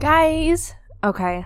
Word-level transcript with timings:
Guys, 0.00 0.74
okay. 1.04 1.44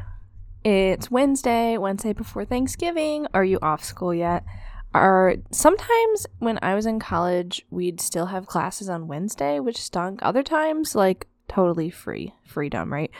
It's 0.63 1.11
Wednesday, 1.11 1.77
Wednesday 1.77 2.13
before 2.13 2.45
Thanksgiving. 2.45 3.27
Are 3.35 3.43
you 3.43 3.59
off 3.61 3.83
school 3.83 4.15
yet? 4.15 4.45
Are 4.95 5.35
sometimes 5.51 6.29
when 6.39 6.61
I 6.63 6.77
was 6.77 6.87
in 6.87 7.01
college, 7.01 7.67
we'd 7.71 8.01
still 8.01 8.27
have 8.27 8.47
classes 8.47 8.89
on 8.89 9.09
Wednesday, 9.09 9.59
which 9.59 9.83
stunk. 9.83 10.21
Other 10.23 10.45
times, 10.45 10.95
like 10.95 11.27
totally 11.49 11.91
free, 11.91 12.33
freedom, 12.47 12.93
right? 12.93 13.11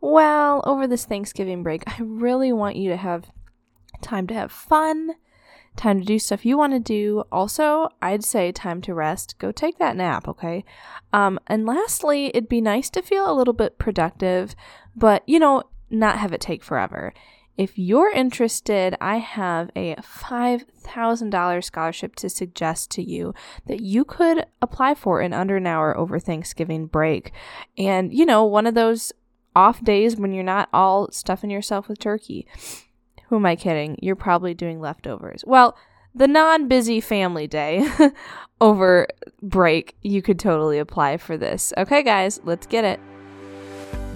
Well, 0.00 0.62
over 0.64 0.86
this 0.86 1.04
Thanksgiving 1.04 1.62
break, 1.62 1.82
I 1.86 2.02
really 2.02 2.50
want 2.54 2.76
you 2.76 2.88
to 2.88 2.96
have 2.96 3.26
time 4.00 4.26
to 4.28 4.34
have 4.34 4.50
fun, 4.50 5.10
time 5.78 6.00
to 6.00 6.04
do 6.04 6.18
stuff 6.18 6.44
you 6.44 6.58
want 6.58 6.74
to 6.74 6.80
do. 6.80 7.24
Also, 7.32 7.88
I'd 8.02 8.24
say 8.24 8.52
time 8.52 8.82
to 8.82 8.92
rest. 8.92 9.38
Go 9.38 9.50
take 9.52 9.78
that 9.78 9.96
nap, 9.96 10.28
okay? 10.28 10.64
Um, 11.12 11.38
and 11.46 11.64
lastly, 11.64 12.26
it'd 12.26 12.48
be 12.48 12.60
nice 12.60 12.90
to 12.90 13.02
feel 13.02 13.30
a 13.30 13.32
little 13.32 13.54
bit 13.54 13.78
productive, 13.78 14.54
but 14.94 15.22
you 15.26 15.38
know, 15.38 15.62
not 15.88 16.18
have 16.18 16.32
it 16.32 16.40
take 16.40 16.62
forever. 16.62 17.14
If 17.56 17.76
you're 17.76 18.10
interested, 18.10 18.94
I 19.00 19.16
have 19.16 19.70
a 19.74 19.96
$5,000 19.96 21.64
scholarship 21.64 22.14
to 22.16 22.28
suggest 22.28 22.90
to 22.92 23.02
you 23.02 23.34
that 23.66 23.80
you 23.80 24.04
could 24.04 24.46
apply 24.62 24.94
for 24.94 25.20
in 25.20 25.32
under 25.32 25.56
an 25.56 25.66
hour 25.66 25.96
over 25.96 26.20
Thanksgiving 26.20 26.86
break. 26.86 27.32
And, 27.76 28.12
you 28.14 28.24
know, 28.24 28.44
one 28.44 28.68
of 28.68 28.74
those 28.74 29.12
off 29.56 29.82
days 29.82 30.14
when 30.14 30.32
you're 30.32 30.44
not 30.44 30.68
all 30.72 31.10
stuffing 31.10 31.50
yourself 31.50 31.88
with 31.88 31.98
turkey. 31.98 32.46
Who 33.28 33.36
am 33.36 33.46
I 33.46 33.56
kidding? 33.56 33.98
You're 34.00 34.16
probably 34.16 34.54
doing 34.54 34.80
leftovers. 34.80 35.44
Well, 35.46 35.76
the 36.14 36.28
non 36.28 36.68
busy 36.68 37.00
family 37.00 37.46
day 37.46 37.86
over 38.60 39.06
break, 39.42 39.96
you 40.02 40.22
could 40.22 40.38
totally 40.38 40.78
apply 40.78 41.18
for 41.18 41.36
this. 41.36 41.72
Okay, 41.76 42.02
guys, 42.02 42.40
let's 42.44 42.66
get 42.66 42.84
it. 42.84 43.00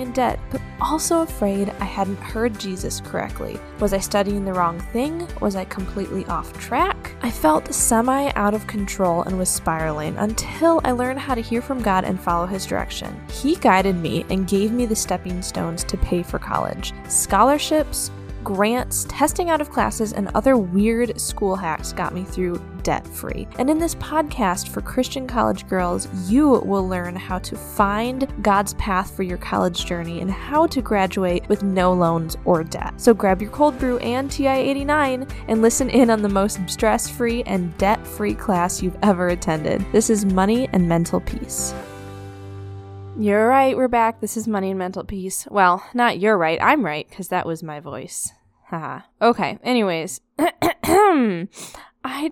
in 0.00 0.12
debt, 0.12 0.38
but 0.50 0.60
also 0.80 1.22
afraid 1.22 1.70
I 1.80 1.84
hadn't 1.84 2.16
heard 2.16 2.58
Jesus 2.58 3.00
correctly. 3.00 3.58
Was 3.80 3.92
I 3.92 3.98
studying 3.98 4.44
the 4.44 4.52
wrong 4.52 4.78
thing? 4.78 5.26
Was 5.40 5.56
I 5.56 5.64
completely 5.64 6.24
off 6.26 6.52
track? 6.58 7.14
I 7.22 7.30
felt 7.30 7.72
semi 7.72 8.30
out 8.34 8.54
of 8.54 8.66
control 8.66 9.22
and 9.22 9.38
was 9.38 9.48
spiraling 9.48 10.16
until 10.18 10.80
I 10.84 10.92
learned 10.92 11.20
how 11.20 11.34
to 11.34 11.40
hear 11.40 11.62
from 11.62 11.82
God 11.82 12.04
and 12.04 12.20
follow 12.20 12.46
His 12.46 12.66
direction. 12.66 13.18
He 13.30 13.56
guided 13.56 13.96
me 13.96 14.24
and 14.30 14.48
gave 14.48 14.72
me 14.72 14.86
the 14.86 14.96
stepping 14.96 15.42
stones 15.42 15.84
to 15.84 15.96
pay 15.96 16.22
for 16.22 16.38
college 16.38 16.92
scholarships, 17.08 18.10
grants, 18.44 19.06
testing 19.08 19.50
out 19.50 19.60
of 19.60 19.70
classes, 19.70 20.12
and 20.12 20.28
other 20.34 20.56
weird 20.56 21.18
school 21.18 21.56
hacks 21.56 21.92
got 21.92 22.14
me 22.14 22.22
through 22.22 22.62
debt 22.82 23.06
free. 23.06 23.48
And 23.58 23.70
in 23.70 23.78
this 23.78 23.94
podcast 23.96 24.68
for 24.68 24.82
Christian 24.82 25.26
college 25.26 25.66
girls, 25.66 26.06
you 26.30 26.50
will 26.50 26.86
learn 26.86 27.16
how 27.16 27.38
to 27.40 27.56
find 27.56 28.30
God's 28.42 28.74
path 28.74 29.16
for 29.16 29.22
your 29.22 29.38
college 29.38 29.86
journey 29.86 30.20
and 30.20 30.30
how 30.30 30.66
to 30.66 30.82
graduate 30.82 31.48
with 31.48 31.62
no 31.62 31.92
loans 31.92 32.36
or 32.44 32.62
debt. 32.62 33.00
So 33.00 33.14
grab 33.14 33.40
your 33.40 33.50
cold 33.50 33.78
brew 33.78 33.98
and 33.98 34.30
TI 34.30 34.46
89 34.46 35.26
and 35.48 35.62
listen 35.62 35.88
in 35.88 36.10
on 36.10 36.22
the 36.22 36.28
most 36.28 36.60
stress 36.68 37.08
free 37.08 37.42
and 37.44 37.76
debt 37.78 38.06
free 38.06 38.34
class 38.34 38.82
you've 38.82 38.98
ever 39.02 39.28
attended. 39.28 39.84
This 39.90 40.10
is 40.10 40.26
Money 40.26 40.68
and 40.72 40.88
Mental 40.88 41.20
Peace. 41.20 41.74
You're 43.16 43.46
right, 43.46 43.76
we're 43.76 43.86
back. 43.86 44.20
This 44.20 44.36
is 44.36 44.48
Money 44.48 44.70
and 44.70 44.78
Mental 44.78 45.04
Peace. 45.04 45.46
Well, 45.48 45.86
not 45.94 46.18
you're 46.18 46.36
right, 46.36 46.58
I'm 46.60 46.84
right, 46.84 47.08
because 47.08 47.28
that 47.28 47.46
was 47.46 47.62
my 47.62 47.78
voice. 47.78 48.32
Haha. 48.66 49.02
okay, 49.22 49.56
anyways. 49.62 50.20
I 50.82 51.46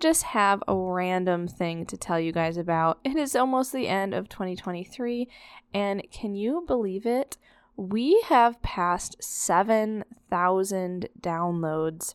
just 0.01 0.23
have 0.23 0.61
a 0.67 0.75
random 0.75 1.47
thing 1.47 1.85
to 1.85 1.95
tell 1.95 2.19
you 2.19 2.33
guys 2.33 2.57
about. 2.57 2.99
It 3.05 3.15
is 3.15 3.33
almost 3.33 3.71
the 3.71 3.87
end 3.87 4.13
of 4.13 4.27
2023, 4.27 5.29
and 5.73 6.03
can 6.11 6.35
you 6.35 6.65
believe 6.67 7.05
it? 7.05 7.37
We 7.77 8.21
have 8.25 8.61
passed 8.61 9.23
7,000 9.23 11.07
downloads 11.21 12.13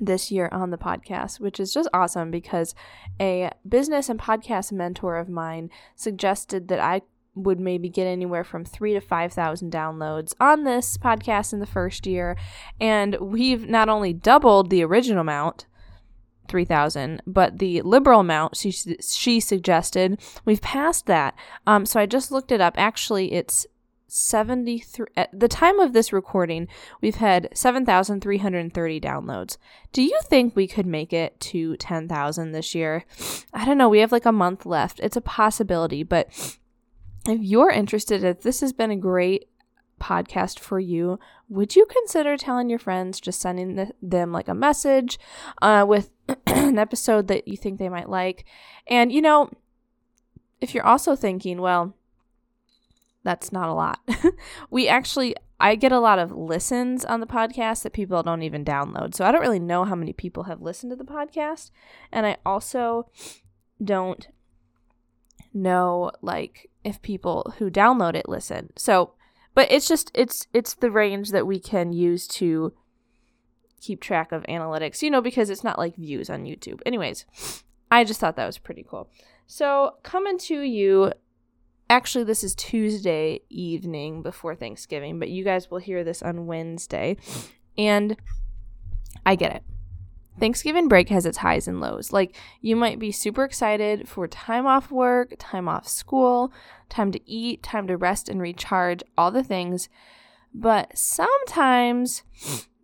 this 0.00 0.30
year 0.30 0.48
on 0.52 0.70
the 0.70 0.78
podcast, 0.78 1.40
which 1.40 1.58
is 1.58 1.72
just 1.72 1.88
awesome 1.92 2.30
because 2.30 2.74
a 3.20 3.50
business 3.66 4.08
and 4.08 4.20
podcast 4.20 4.72
mentor 4.72 5.16
of 5.16 5.28
mine 5.28 5.70
suggested 5.96 6.68
that 6.68 6.80
I 6.80 7.02
would 7.34 7.58
maybe 7.58 7.88
get 7.88 8.06
anywhere 8.06 8.44
from 8.44 8.64
three 8.64 8.92
to 8.92 9.00
5,000 9.00 9.72
downloads 9.72 10.34
on 10.38 10.64
this 10.64 10.98
podcast 10.98 11.52
in 11.52 11.60
the 11.60 11.66
first 11.66 12.06
year. 12.06 12.36
And 12.80 13.16
we've 13.20 13.68
not 13.68 13.88
only 13.88 14.12
doubled 14.12 14.70
the 14.70 14.84
original 14.84 15.20
amount, 15.20 15.66
3,000, 16.48 17.22
but 17.26 17.58
the 17.58 17.80
liberal 17.82 18.20
amount 18.20 18.56
she, 18.56 18.70
she 18.72 19.40
suggested, 19.40 20.20
we've 20.44 20.60
passed 20.60 21.06
that. 21.06 21.34
Um, 21.66 21.86
so 21.86 21.98
I 21.98 22.06
just 22.06 22.30
looked 22.30 22.52
it 22.52 22.60
up. 22.60 22.74
Actually, 22.76 23.32
it's 23.32 23.66
73 24.08 25.06
at 25.16 25.30
the 25.32 25.48
time 25.48 25.80
of 25.80 25.94
this 25.94 26.12
recording 26.12 26.68
we've 27.00 27.14
had 27.14 27.48
7330 27.54 29.00
downloads 29.00 29.56
do 29.90 30.02
you 30.02 30.20
think 30.24 30.54
we 30.54 30.66
could 30.66 30.84
make 30.84 31.14
it 31.14 31.40
to 31.40 31.78
10000 31.78 32.52
this 32.52 32.74
year 32.74 33.06
i 33.54 33.64
don't 33.64 33.78
know 33.78 33.88
we 33.88 34.00
have 34.00 34.12
like 34.12 34.26
a 34.26 34.32
month 34.32 34.66
left 34.66 35.00
it's 35.00 35.16
a 35.16 35.22
possibility 35.22 36.02
but 36.02 36.28
if 37.26 37.40
you're 37.40 37.70
interested, 37.70 38.24
if 38.24 38.42
this 38.42 38.60
has 38.60 38.72
been 38.72 38.90
a 38.90 38.96
great 38.96 39.48
podcast 40.00 40.58
for 40.58 40.80
you, 40.80 41.18
would 41.48 41.76
you 41.76 41.86
consider 41.86 42.36
telling 42.36 42.68
your 42.68 42.78
friends, 42.78 43.20
just 43.20 43.40
sending 43.40 43.76
the, 43.76 43.92
them 44.02 44.32
like 44.32 44.48
a 44.48 44.54
message 44.54 45.18
uh, 45.60 45.84
with 45.86 46.10
an 46.46 46.78
episode 46.78 47.28
that 47.28 47.46
you 47.46 47.56
think 47.56 47.78
they 47.78 47.88
might 47.88 48.08
like? 48.08 48.44
And, 48.86 49.12
you 49.12 49.22
know, 49.22 49.50
if 50.60 50.74
you're 50.74 50.86
also 50.86 51.14
thinking, 51.14 51.60
well, 51.60 51.94
that's 53.22 53.52
not 53.52 53.68
a 53.68 53.74
lot. 53.74 54.00
we 54.70 54.88
actually, 54.88 55.36
I 55.60 55.76
get 55.76 55.92
a 55.92 56.00
lot 56.00 56.18
of 56.18 56.32
listens 56.32 57.04
on 57.04 57.20
the 57.20 57.26
podcast 57.26 57.84
that 57.84 57.92
people 57.92 58.22
don't 58.24 58.42
even 58.42 58.64
download. 58.64 59.14
So 59.14 59.24
I 59.24 59.30
don't 59.30 59.42
really 59.42 59.60
know 59.60 59.84
how 59.84 59.94
many 59.94 60.12
people 60.12 60.44
have 60.44 60.60
listened 60.60 60.90
to 60.90 60.96
the 60.96 61.04
podcast. 61.04 61.70
And 62.10 62.26
I 62.26 62.38
also 62.44 63.08
don't 63.82 64.26
know, 65.54 66.10
like, 66.20 66.70
if 66.84 67.00
people 67.02 67.54
who 67.58 67.70
download 67.70 68.14
it 68.14 68.28
listen. 68.28 68.72
So, 68.76 69.14
but 69.54 69.70
it's 69.70 69.88
just 69.88 70.10
it's 70.14 70.46
it's 70.52 70.74
the 70.74 70.90
range 70.90 71.30
that 71.30 71.46
we 71.46 71.58
can 71.58 71.92
use 71.92 72.26
to 72.28 72.72
keep 73.80 74.00
track 74.00 74.32
of 74.32 74.44
analytics, 74.44 75.02
you 75.02 75.10
know, 75.10 75.20
because 75.20 75.50
it's 75.50 75.64
not 75.64 75.78
like 75.78 75.96
views 75.96 76.30
on 76.30 76.44
YouTube. 76.44 76.80
Anyways, 76.86 77.24
I 77.90 78.04
just 78.04 78.20
thought 78.20 78.36
that 78.36 78.46
was 78.46 78.58
pretty 78.58 78.84
cool. 78.88 79.10
So, 79.46 79.96
coming 80.02 80.38
to 80.38 80.60
you 80.60 81.12
actually 81.90 82.24
this 82.24 82.42
is 82.42 82.54
Tuesday 82.54 83.40
evening 83.50 84.22
before 84.22 84.54
Thanksgiving, 84.54 85.18
but 85.18 85.28
you 85.28 85.44
guys 85.44 85.70
will 85.70 85.78
hear 85.78 86.02
this 86.02 86.22
on 86.22 86.46
Wednesday. 86.46 87.18
And 87.76 88.16
I 89.26 89.34
get 89.34 89.54
it. 89.56 89.62
Thanksgiving 90.38 90.88
break 90.88 91.08
has 91.10 91.26
its 91.26 91.38
highs 91.38 91.68
and 91.68 91.80
lows. 91.80 92.12
Like, 92.12 92.34
you 92.60 92.74
might 92.74 92.98
be 92.98 93.12
super 93.12 93.44
excited 93.44 94.08
for 94.08 94.26
time 94.26 94.66
off 94.66 94.90
work, 94.90 95.34
time 95.38 95.68
off 95.68 95.86
school, 95.86 96.52
time 96.88 97.12
to 97.12 97.30
eat, 97.30 97.62
time 97.62 97.86
to 97.86 97.96
rest 97.96 98.28
and 98.28 98.40
recharge, 98.40 99.02
all 99.16 99.30
the 99.30 99.44
things. 99.44 99.88
But 100.54 100.96
sometimes 100.96 102.22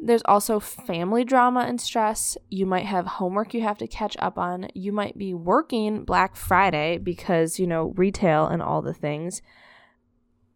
there's 0.01 0.23
also 0.27 0.61
family 0.61 1.25
drama 1.25 1.61
and 1.61 1.81
stress. 1.81 2.37
You 2.51 2.67
might 2.67 2.87
have 2.87 3.07
homework 3.07 3.53
you 3.53 3.63
have 3.63 3.79
to 3.79 3.87
catch 3.87 4.17
up 4.19 4.39
on. 4.39 4.69
You 4.75 4.93
might 4.93 5.19
be 5.19 5.35
working 5.35 6.05
Black 6.05 6.37
Friday 6.37 6.99
because, 6.99 7.59
you 7.59 7.67
know, 7.67 7.93
retail 7.97 8.47
and 8.47 8.63
all 8.63 8.81
the 8.81 8.95
things. 8.95 9.43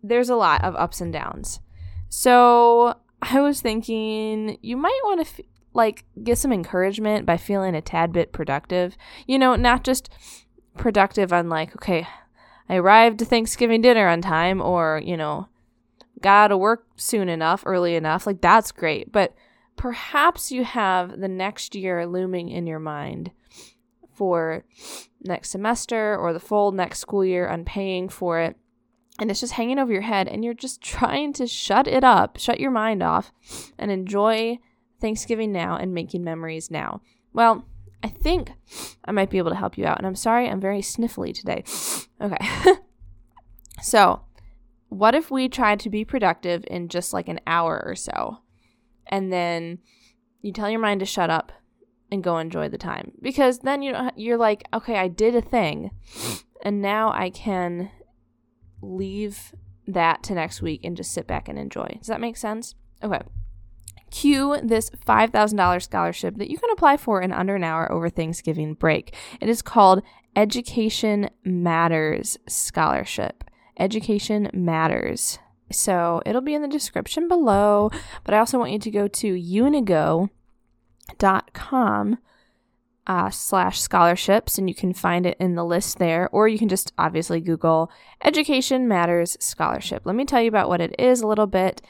There's 0.02 0.30
a 0.30 0.36
lot 0.36 0.62
of 0.64 0.76
ups 0.76 1.00
and 1.00 1.12
downs. 1.12 1.60
So 2.08 2.96
I 3.20 3.40
was 3.40 3.60
thinking 3.60 4.58
you 4.62 4.76
might 4.76 5.00
want 5.04 5.26
to. 5.26 5.42
F- 5.42 5.46
like 5.74 6.04
get 6.22 6.38
some 6.38 6.52
encouragement 6.52 7.26
by 7.26 7.36
feeling 7.36 7.74
a 7.74 7.80
tad 7.80 8.12
bit 8.12 8.32
productive. 8.32 8.96
You 9.26 9.38
know, 9.38 9.56
not 9.56 9.84
just 9.84 10.10
productive 10.76 11.32
on 11.32 11.48
like, 11.48 11.74
okay, 11.76 12.06
I 12.68 12.76
arrived 12.76 13.18
to 13.18 13.24
Thanksgiving 13.24 13.80
dinner 13.80 14.08
on 14.08 14.22
time 14.22 14.60
or, 14.60 15.00
you 15.04 15.16
know, 15.16 15.48
got 16.20 16.48
to 16.48 16.56
work 16.56 16.86
soon 16.96 17.28
enough, 17.28 17.62
early 17.66 17.94
enough. 17.94 18.26
Like 18.26 18.40
that's 18.40 18.72
great. 18.72 19.12
But 19.12 19.34
perhaps 19.76 20.52
you 20.52 20.64
have 20.64 21.20
the 21.20 21.28
next 21.28 21.74
year 21.74 22.06
looming 22.06 22.48
in 22.48 22.66
your 22.66 22.78
mind 22.78 23.32
for 24.14 24.64
next 25.22 25.50
semester 25.50 26.16
or 26.16 26.32
the 26.32 26.40
full 26.40 26.70
next 26.72 27.00
school 27.00 27.24
year 27.24 27.48
on 27.48 27.64
paying 27.64 28.08
for 28.08 28.40
it. 28.40 28.56
and 29.18 29.30
it's 29.30 29.40
just 29.40 29.52
hanging 29.52 29.78
over 29.78 29.92
your 29.92 30.02
head 30.02 30.26
and 30.26 30.44
you're 30.44 30.54
just 30.54 30.80
trying 30.80 31.32
to 31.34 31.46
shut 31.46 31.86
it 31.86 32.04
up, 32.04 32.38
shut 32.38 32.60
your 32.60 32.70
mind 32.70 33.02
off 33.02 33.32
and 33.78 33.90
enjoy 33.90 34.58
Thanksgiving 35.02 35.52
now 35.52 35.76
and 35.76 35.92
making 35.92 36.24
memories 36.24 36.70
now. 36.70 37.02
Well, 37.34 37.66
I 38.02 38.08
think 38.08 38.52
I 39.04 39.12
might 39.12 39.30
be 39.30 39.38
able 39.38 39.50
to 39.50 39.56
help 39.56 39.76
you 39.76 39.84
out. 39.84 39.98
And 39.98 40.06
I'm 40.06 40.16
sorry, 40.16 40.48
I'm 40.48 40.60
very 40.60 40.80
sniffly 40.80 41.34
today. 41.34 41.64
Okay. 42.22 42.36
so, 43.82 44.20
what 44.88 45.16
if 45.16 45.28
we 45.28 45.48
tried 45.48 45.80
to 45.80 45.90
be 45.90 46.04
productive 46.04 46.62
in 46.68 46.86
just 46.86 47.12
like 47.12 47.26
an 47.26 47.40
hour 47.48 47.82
or 47.84 47.96
so? 47.96 48.38
And 49.08 49.32
then 49.32 49.78
you 50.40 50.52
tell 50.52 50.70
your 50.70 50.78
mind 50.78 51.00
to 51.00 51.06
shut 51.06 51.30
up 51.30 51.50
and 52.12 52.22
go 52.22 52.38
enjoy 52.38 52.68
the 52.68 52.78
time. 52.78 53.10
Because 53.20 53.58
then 53.58 53.82
you 53.82 53.96
you're 54.14 54.36
like, 54.36 54.62
okay, 54.72 54.98
I 54.98 55.08
did 55.08 55.34
a 55.34 55.40
thing. 55.40 55.90
And 56.64 56.80
now 56.80 57.10
I 57.12 57.28
can 57.28 57.90
leave 58.80 59.52
that 59.88 60.22
to 60.22 60.34
next 60.34 60.62
week 60.62 60.84
and 60.84 60.96
just 60.96 61.10
sit 61.10 61.26
back 61.26 61.48
and 61.48 61.58
enjoy. 61.58 61.96
Does 61.98 62.06
that 62.06 62.20
make 62.20 62.36
sense? 62.36 62.76
Okay. 63.02 63.22
Cue 64.12 64.60
this 64.62 64.90
$5,000 64.90 65.82
scholarship 65.82 66.36
that 66.36 66.50
you 66.50 66.58
can 66.58 66.70
apply 66.70 66.98
for 66.98 67.20
in 67.20 67.32
under 67.32 67.56
an 67.56 67.64
hour 67.64 67.90
over 67.90 68.08
Thanksgiving 68.08 68.74
break. 68.74 69.14
It 69.40 69.48
is 69.48 69.62
called 69.62 70.02
Education 70.36 71.30
Matters 71.44 72.38
Scholarship. 72.46 73.42
Education 73.78 74.50
Matters. 74.52 75.38
So 75.70 76.22
it'll 76.26 76.42
be 76.42 76.54
in 76.54 76.60
the 76.60 76.68
description 76.68 77.26
below, 77.26 77.90
but 78.22 78.34
I 78.34 78.38
also 78.38 78.58
want 78.58 78.72
you 78.72 78.78
to 78.78 78.90
go 78.90 79.08
to 79.08 79.34
unigo.com 79.34 80.28
uh, 83.04 83.30
slash 83.30 83.80
scholarships, 83.80 84.58
and 84.58 84.68
you 84.68 84.74
can 84.74 84.92
find 84.92 85.24
it 85.24 85.38
in 85.40 85.54
the 85.54 85.64
list 85.64 85.98
there, 85.98 86.28
or 86.30 86.48
you 86.48 86.58
can 86.58 86.68
just 86.68 86.92
obviously 86.98 87.40
Google 87.40 87.90
Education 88.22 88.86
Matters 88.86 89.38
Scholarship. 89.40 90.02
Let 90.04 90.16
me 90.16 90.26
tell 90.26 90.42
you 90.42 90.48
about 90.48 90.68
what 90.68 90.82
it 90.82 90.94
is 90.98 91.22
a 91.22 91.26
little 91.26 91.46
bit. 91.46 91.80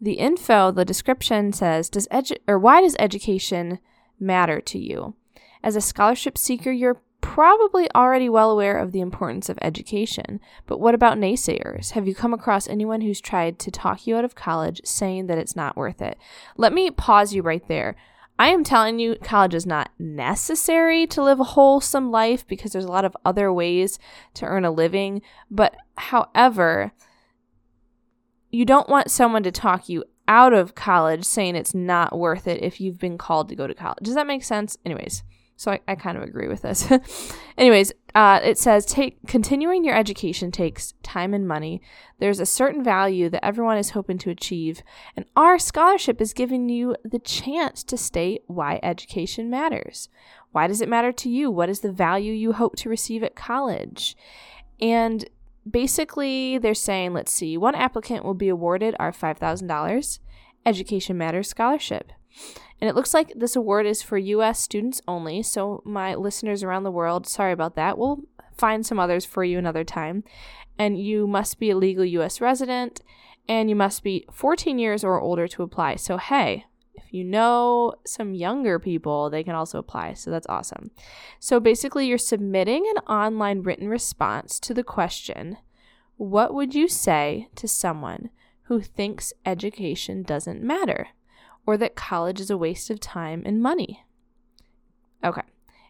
The 0.00 0.14
info, 0.14 0.70
the 0.70 0.84
description 0.84 1.52
says, 1.52 1.88
does 1.88 2.06
edu- 2.08 2.38
or 2.46 2.58
why 2.58 2.80
does 2.80 2.96
education 2.98 3.78
matter 4.20 4.60
to 4.60 4.78
you? 4.78 5.14
As 5.62 5.76
a 5.76 5.80
scholarship 5.80 6.36
seeker, 6.36 6.70
you're 6.70 7.00
probably 7.20 7.88
already 7.94 8.28
well 8.28 8.50
aware 8.50 8.78
of 8.78 8.92
the 8.92 9.00
importance 9.00 9.48
of 9.48 9.58
education. 9.60 10.38
But 10.66 10.80
what 10.80 10.94
about 10.94 11.18
naysayers? 11.18 11.92
Have 11.92 12.06
you 12.06 12.14
come 12.14 12.32
across 12.32 12.68
anyone 12.68 13.00
who's 13.00 13.20
tried 13.20 13.58
to 13.60 13.70
talk 13.70 14.06
you 14.06 14.16
out 14.16 14.24
of 14.24 14.34
college 14.34 14.80
saying 14.84 15.26
that 15.26 15.38
it's 15.38 15.56
not 15.56 15.76
worth 15.76 16.00
it? 16.00 16.18
Let 16.56 16.72
me 16.72 16.90
pause 16.90 17.34
you 17.34 17.42
right 17.42 17.66
there. 17.66 17.96
I 18.38 18.48
am 18.48 18.64
telling 18.64 18.98
you, 18.98 19.16
college 19.22 19.54
is 19.54 19.64
not 19.64 19.90
necessary 19.98 21.06
to 21.08 21.22
live 21.22 21.40
a 21.40 21.44
wholesome 21.44 22.10
life 22.10 22.46
because 22.46 22.72
there's 22.72 22.84
a 22.84 22.92
lot 22.92 23.06
of 23.06 23.16
other 23.24 23.52
ways 23.52 23.98
to 24.34 24.44
earn 24.44 24.64
a 24.64 24.70
living. 24.70 25.22
But 25.50 25.74
however, 25.96 26.92
you 28.50 28.64
don't 28.64 28.88
want 28.88 29.10
someone 29.10 29.42
to 29.42 29.50
talk 29.50 29.88
you 29.88 30.04
out 30.28 30.52
of 30.52 30.74
college 30.74 31.24
saying 31.24 31.56
it's 31.56 31.74
not 31.74 32.18
worth 32.18 32.46
it 32.46 32.62
if 32.62 32.80
you've 32.80 32.98
been 32.98 33.18
called 33.18 33.48
to 33.48 33.54
go 33.54 33.66
to 33.66 33.74
college. 33.74 33.98
Does 34.02 34.14
that 34.14 34.26
make 34.26 34.42
sense? 34.42 34.76
Anyways, 34.84 35.22
so 35.56 35.72
I, 35.72 35.80
I 35.88 35.94
kind 35.94 36.18
of 36.18 36.22
agree 36.22 36.48
with 36.48 36.62
this. 36.62 36.90
Anyways, 37.58 37.92
uh, 38.14 38.40
it 38.42 38.58
says 38.58 38.84
take 38.84 39.18
continuing 39.26 39.84
your 39.84 39.96
education 39.96 40.50
takes 40.50 40.92
time 41.02 41.32
and 41.32 41.48
money. 41.48 41.80
There's 42.18 42.40
a 42.40 42.46
certain 42.46 42.84
value 42.84 43.30
that 43.30 43.44
everyone 43.44 43.78
is 43.78 43.90
hoping 43.90 44.18
to 44.18 44.30
achieve, 44.30 44.82
and 45.16 45.24
our 45.34 45.58
scholarship 45.58 46.20
is 46.20 46.34
giving 46.34 46.68
you 46.68 46.94
the 47.04 47.18
chance 47.18 47.82
to 47.84 47.96
state 47.96 48.42
why 48.46 48.80
education 48.82 49.48
matters. 49.48 50.08
Why 50.52 50.66
does 50.66 50.80
it 50.80 50.88
matter 50.88 51.12
to 51.12 51.30
you? 51.30 51.50
What 51.50 51.70
is 51.70 51.80
the 51.80 51.92
value 51.92 52.32
you 52.32 52.52
hope 52.52 52.76
to 52.76 52.88
receive 52.88 53.22
at 53.22 53.34
college? 53.34 54.16
And 54.80 55.24
basically, 55.68 56.58
they're 56.58 56.74
saying, 56.74 57.12
let's 57.12 57.32
see, 57.32 57.56
one 57.56 57.74
applicant 57.74 58.24
will 58.24 58.34
be 58.34 58.48
awarded 58.48 58.94
our 58.98 59.12
$5,000 59.12 60.18
Education 60.64 61.18
Matters 61.18 61.48
Scholarship. 61.48 62.12
And 62.80 62.90
it 62.90 62.94
looks 62.94 63.14
like 63.14 63.32
this 63.34 63.56
award 63.56 63.86
is 63.86 64.02
for 64.02 64.18
US 64.18 64.60
students 64.60 65.00
only. 65.08 65.42
So, 65.42 65.82
my 65.84 66.14
listeners 66.14 66.62
around 66.62 66.82
the 66.82 66.90
world, 66.90 67.26
sorry 67.26 67.52
about 67.52 67.74
that. 67.76 67.96
We'll 67.96 68.22
find 68.56 68.84
some 68.84 68.98
others 68.98 69.24
for 69.24 69.44
you 69.44 69.58
another 69.58 69.84
time. 69.84 70.24
And 70.78 71.00
you 71.00 71.26
must 71.26 71.58
be 71.58 71.70
a 71.70 71.76
legal 71.76 72.04
US 72.04 72.40
resident 72.40 73.00
and 73.48 73.70
you 73.70 73.76
must 73.76 74.02
be 74.02 74.26
14 74.32 74.78
years 74.78 75.04
or 75.04 75.20
older 75.20 75.46
to 75.48 75.62
apply. 75.62 75.96
So, 75.96 76.18
hey, 76.18 76.66
you 77.16 77.24
know 77.24 77.94
some 78.06 78.34
younger 78.34 78.78
people, 78.78 79.30
they 79.30 79.42
can 79.42 79.54
also 79.54 79.78
apply. 79.78 80.14
So, 80.14 80.30
that's 80.30 80.46
awesome. 80.48 80.90
So, 81.40 81.58
basically, 81.58 82.06
you're 82.06 82.18
submitting 82.18 82.86
an 82.94 83.02
online 83.06 83.62
written 83.62 83.88
response 83.88 84.60
to 84.60 84.74
the 84.74 84.84
question 84.84 85.56
What 86.16 86.54
would 86.54 86.74
you 86.74 86.86
say 86.88 87.48
to 87.56 87.66
someone 87.66 88.30
who 88.64 88.80
thinks 88.80 89.32
education 89.44 90.22
doesn't 90.22 90.62
matter? 90.62 91.08
or 91.66 91.76
that 91.76 91.96
college 91.96 92.40
is 92.40 92.50
a 92.50 92.56
waste 92.56 92.88
of 92.90 93.00
time 93.00 93.42
and 93.44 93.60
money. 93.60 94.04
Okay. 95.24 95.42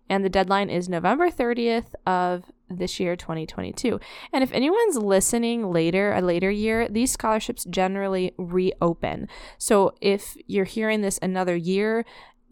And 0.08 0.24
the 0.24 0.30
deadline 0.30 0.70
is 0.70 0.88
November 0.88 1.30
30th 1.30 1.94
of 2.06 2.44
this 2.68 2.98
year 3.00 3.16
2022. 3.16 4.00
And 4.32 4.42
if 4.42 4.52
anyone's 4.52 4.96
listening 4.96 5.70
later, 5.70 6.12
a 6.12 6.20
later 6.20 6.50
year, 6.50 6.88
these 6.88 7.12
scholarships 7.12 7.64
generally 7.64 8.32
reopen. 8.38 9.28
So 9.58 9.94
if 10.00 10.36
you're 10.46 10.64
hearing 10.64 11.02
this 11.02 11.18
another 11.22 11.56
year, 11.56 12.04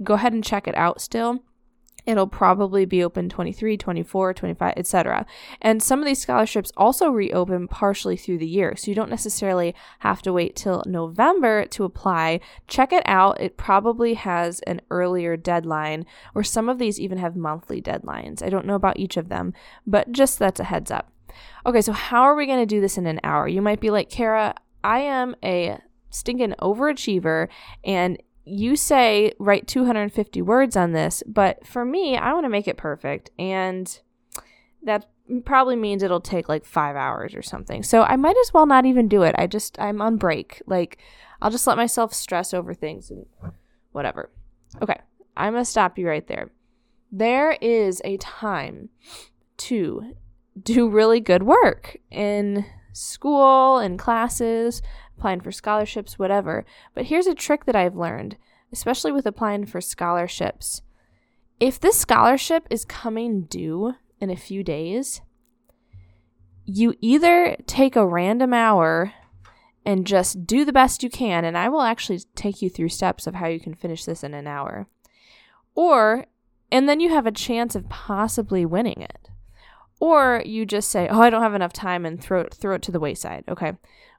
go 0.02 0.14
ahead 0.14 0.32
and 0.32 0.44
check 0.44 0.66
it 0.68 0.76
out 0.76 1.00
still 1.00 1.42
it'll 2.06 2.26
probably 2.26 2.84
be 2.84 3.02
open 3.02 3.28
23 3.28 3.76
24 3.76 4.34
25 4.34 4.74
etc 4.76 5.26
and 5.60 5.82
some 5.82 6.00
of 6.00 6.06
these 6.06 6.20
scholarships 6.20 6.72
also 6.76 7.10
reopen 7.10 7.68
partially 7.68 8.16
through 8.16 8.38
the 8.38 8.46
year. 8.46 8.76
So 8.76 8.90
you 8.90 8.94
don't 8.94 9.10
necessarily 9.10 9.74
have 10.00 10.22
to 10.22 10.32
wait 10.32 10.56
till 10.56 10.82
november 10.86 11.66
to 11.66 11.84
apply. 11.84 12.40
Check 12.68 12.92
it 12.92 13.02
out. 13.06 13.40
It 13.40 13.56
probably 13.56 14.14
has 14.14 14.60
an 14.60 14.80
earlier 14.90 15.36
deadline 15.36 16.06
or 16.34 16.42
some 16.42 16.68
of 16.68 16.78
these 16.78 17.00
even 17.00 17.18
have 17.18 17.36
monthly 17.36 17.80
deadlines. 17.80 18.42
I 18.42 18.50
don't 18.50 18.66
know 18.66 18.74
about 18.74 18.98
each 18.98 19.16
of 19.16 19.28
them 19.28 19.52
but 19.86 20.12
just 20.12 20.38
that's 20.38 20.60
a 20.60 20.64
heads 20.64 20.90
up. 20.90 21.10
Okay 21.66 21.80
so 21.80 21.92
how 21.92 22.22
are 22.22 22.34
we 22.34 22.46
going 22.46 22.60
to 22.60 22.66
do 22.66 22.80
this 22.80 22.98
in 22.98 23.06
an 23.06 23.20
hour? 23.24 23.48
You 23.48 23.62
might 23.62 23.80
be 23.80 23.90
like 23.90 24.10
kara 24.10 24.54
i 24.82 24.98
am 24.98 25.34
a 25.42 25.78
stinking 26.10 26.54
overachiever 26.60 27.48
and 27.82 28.18
you 28.44 28.76
say 28.76 29.32
write 29.38 29.66
250 29.66 30.42
words 30.42 30.76
on 30.76 30.92
this, 30.92 31.22
but 31.26 31.66
for 31.66 31.84
me, 31.84 32.16
I 32.16 32.32
want 32.32 32.44
to 32.44 32.50
make 32.50 32.68
it 32.68 32.76
perfect. 32.76 33.30
And 33.38 33.98
that 34.82 35.08
probably 35.44 35.76
means 35.76 36.02
it'll 36.02 36.20
take 36.20 36.48
like 36.48 36.64
five 36.64 36.96
hours 36.96 37.34
or 37.34 37.42
something. 37.42 37.82
So 37.82 38.02
I 38.02 38.16
might 38.16 38.36
as 38.36 38.52
well 38.52 38.66
not 38.66 38.86
even 38.86 39.08
do 39.08 39.22
it. 39.22 39.34
I 39.38 39.46
just, 39.46 39.78
I'm 39.80 40.02
on 40.02 40.16
break. 40.16 40.62
Like, 40.66 40.98
I'll 41.40 41.50
just 41.50 41.66
let 41.66 41.76
myself 41.76 42.12
stress 42.12 42.52
over 42.52 42.74
things 42.74 43.10
and 43.10 43.26
whatever. 43.92 44.30
Okay, 44.82 44.98
I'm 45.36 45.52
going 45.52 45.64
to 45.64 45.70
stop 45.70 45.98
you 45.98 46.08
right 46.08 46.26
there. 46.26 46.50
There 47.10 47.56
is 47.60 48.02
a 48.04 48.16
time 48.18 48.90
to 49.56 50.14
do 50.60 50.88
really 50.88 51.20
good 51.20 51.42
work 51.42 51.96
in 52.10 52.64
school 52.92 53.78
and 53.78 53.98
classes 53.98 54.82
applying 55.16 55.40
for 55.40 55.52
scholarships, 55.52 56.18
whatever. 56.18 56.64
But 56.94 57.06
here's 57.06 57.26
a 57.26 57.34
trick 57.34 57.64
that 57.66 57.76
I've 57.76 57.96
learned, 57.96 58.36
especially 58.72 59.12
with 59.12 59.26
applying 59.26 59.66
for 59.66 59.80
scholarships. 59.80 60.82
If 61.60 61.78
this 61.78 61.98
scholarship 61.98 62.66
is 62.70 62.84
coming 62.84 63.42
due 63.42 63.94
in 64.20 64.30
a 64.30 64.36
few 64.36 64.62
days, 64.62 65.20
you 66.64 66.94
either 67.00 67.56
take 67.66 67.94
a 67.94 68.06
random 68.06 68.52
hour 68.52 69.12
and 69.84 70.06
just 70.06 70.46
do 70.46 70.64
the 70.64 70.72
best 70.72 71.02
you 71.02 71.10
can, 71.10 71.44
and 71.44 71.58
I 71.58 71.68
will 71.68 71.82
actually 71.82 72.20
take 72.34 72.62
you 72.62 72.70
through 72.70 72.88
steps 72.88 73.26
of 73.26 73.34
how 73.34 73.46
you 73.46 73.60
can 73.60 73.74
finish 73.74 74.04
this 74.04 74.24
in 74.24 74.32
an 74.32 74.46
hour. 74.46 74.86
Or, 75.74 76.26
and 76.72 76.88
then 76.88 77.00
you 77.00 77.10
have 77.10 77.26
a 77.26 77.32
chance 77.32 77.74
of 77.74 77.88
possibly 77.88 78.64
winning 78.64 79.02
it. 79.02 79.28
Or 80.00 80.42
you 80.44 80.66
just 80.66 80.90
say, 80.90 81.08
"Oh, 81.08 81.20
I 81.20 81.30
don't 81.30 81.42
have 81.42 81.54
enough 81.54 81.72
time," 81.72 82.04
and 82.04 82.20
throw 82.20 82.40
it, 82.40 82.54
throw 82.54 82.74
it 82.74 82.82
to 82.82 82.92
the 82.92 83.00
wayside. 83.00 83.44
Okay, 83.48 83.74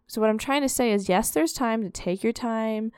so, 0.07 0.21
what 0.21 0.29
I'm 0.29 0.37
trying 0.37 0.61
to 0.61 0.69
say 0.69 0.91
is 0.91 1.09
yes, 1.09 1.31
there's 1.31 1.53
time 1.53 1.83
to 1.83 1.89
take 1.89 2.23
your 2.23 2.33
time 2.33 2.91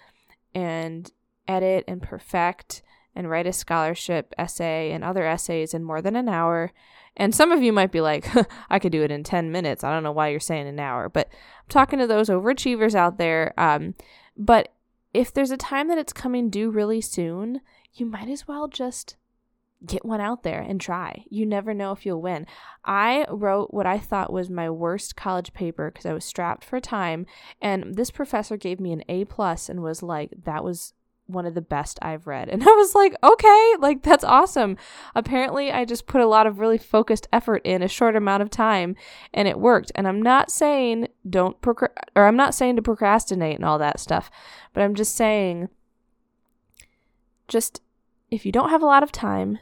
and 0.54 1.10
edit 1.48 1.86
and 1.88 2.02
perfect 2.02 2.82
and 3.16 3.30
write 3.30 3.48
a 3.48 3.54
scholarship 3.54 4.34
essay 4.38 4.92
and 4.92 5.04
other 5.04 5.26
essays 5.26 5.74
in 5.74 5.84
more 5.84 6.02
than 6.02 6.16
an 6.16 6.30
hour. 6.30 6.72
And 7.16 7.34
some 7.34 7.52
of 7.52 7.64
you 7.64 7.74
might 7.74 7.92
be 7.92 8.02
like, 8.02 8.30
I 8.70 8.78
could 8.78 8.92
do 8.92 9.04
it 9.04 9.12
in 9.12 9.24
10 9.24 9.52
minutes. 9.52 9.84
I 9.84 9.92
don't 9.92 10.04
know 10.04 10.12
why 10.12 10.28
you're 10.28 10.40
saying 10.40 10.68
an 10.68 10.80
hour, 10.80 11.10
but 11.10 11.28
I'm 11.32 11.70
talking 11.70 11.98
to 12.00 12.06
those 12.08 12.30
overachievers 12.30 12.94
out 12.94 13.18
there. 13.18 13.54
Um, 13.58 13.96
but 14.38 14.74
if 15.14 15.34
there's 15.34 15.50
a 15.50 15.58
time 15.58 15.88
that 15.88 15.98
it's 15.98 16.14
coming 16.14 16.52
due 16.52 16.70
really 16.70 17.02
soon, 17.02 17.62
you 17.92 18.06
might 18.06 18.30
as 18.30 18.48
well 18.48 18.68
just 18.68 19.16
get 19.86 20.06
one 20.06 20.22
out 20.22 20.44
there 20.44 20.62
and 20.62 20.82
try. 20.82 21.24
You 21.30 21.46
never 21.46 21.74
know 21.74 21.92
if 21.92 22.06
you'll 22.06 22.22
win. 22.22 22.48
I 22.84 23.26
wrote 23.30 23.74
what 23.74 23.86
I 23.86 24.00
thought 24.00 24.34
was 24.34 24.50
my 24.50 24.70
worst 24.70 25.16
college 25.16 25.54
paper 25.54 25.92
because 25.92 26.06
I 26.06 26.14
was 26.14 26.26
strapped 26.26 26.64
for 26.64 26.80
time, 26.80 27.26
and 27.62 27.96
this 27.96 28.12
professor 28.12 28.58
gave 28.58 28.80
me 28.80 28.92
an 28.92 29.04
A 29.08 29.26
plus 29.26 29.70
and 29.70 29.82
was 29.82 30.02
like, 30.02 30.32
"That 30.46 30.64
was 30.64 30.94
one 31.28 31.46
of 31.46 31.54
the 31.54 31.62
best 31.62 32.00
I've 32.02 32.26
read. 32.26 32.50
And 32.58 32.64
I 32.64 32.72
was 32.72 32.96
like, 32.96 33.16
okay, 33.22 33.74
like 33.80 34.02
that's 34.02 34.24
awesome. 34.24 34.78
Apparently, 35.14 35.72
I 35.72 35.86
just 35.86 36.08
put 36.08 36.22
a 36.22 36.28
lot 36.28 36.48
of 36.48 36.60
really 36.60 36.78
focused 36.80 37.28
effort 37.32 37.62
in 37.64 37.84
a 37.84 37.88
short 37.88 38.16
amount 38.16 38.42
of 38.42 38.50
time 38.50 38.96
and 39.34 39.48
it 39.48 39.60
worked. 39.60 39.92
And 39.94 40.08
I'm 40.08 40.22
not 40.22 40.50
saying 40.50 41.10
don't 41.30 41.62
procra- 41.62 41.90
or 42.16 42.26
I'm 42.26 42.36
not 42.36 42.56
saying 42.56 42.78
to 42.78 42.82
procrastinate 42.82 43.58
and 43.58 43.66
all 43.66 43.78
that 43.78 44.00
stuff, 44.00 44.32
but 44.74 44.82
I'm 44.82 44.96
just 44.96 45.16
saying 45.16 45.70
just 47.48 47.82
if 48.32 48.46
you 48.46 48.52
don't 48.52 48.70
have 48.70 48.82
a 48.82 48.88
lot 48.88 49.04
of 49.04 49.12
time, 49.12 49.60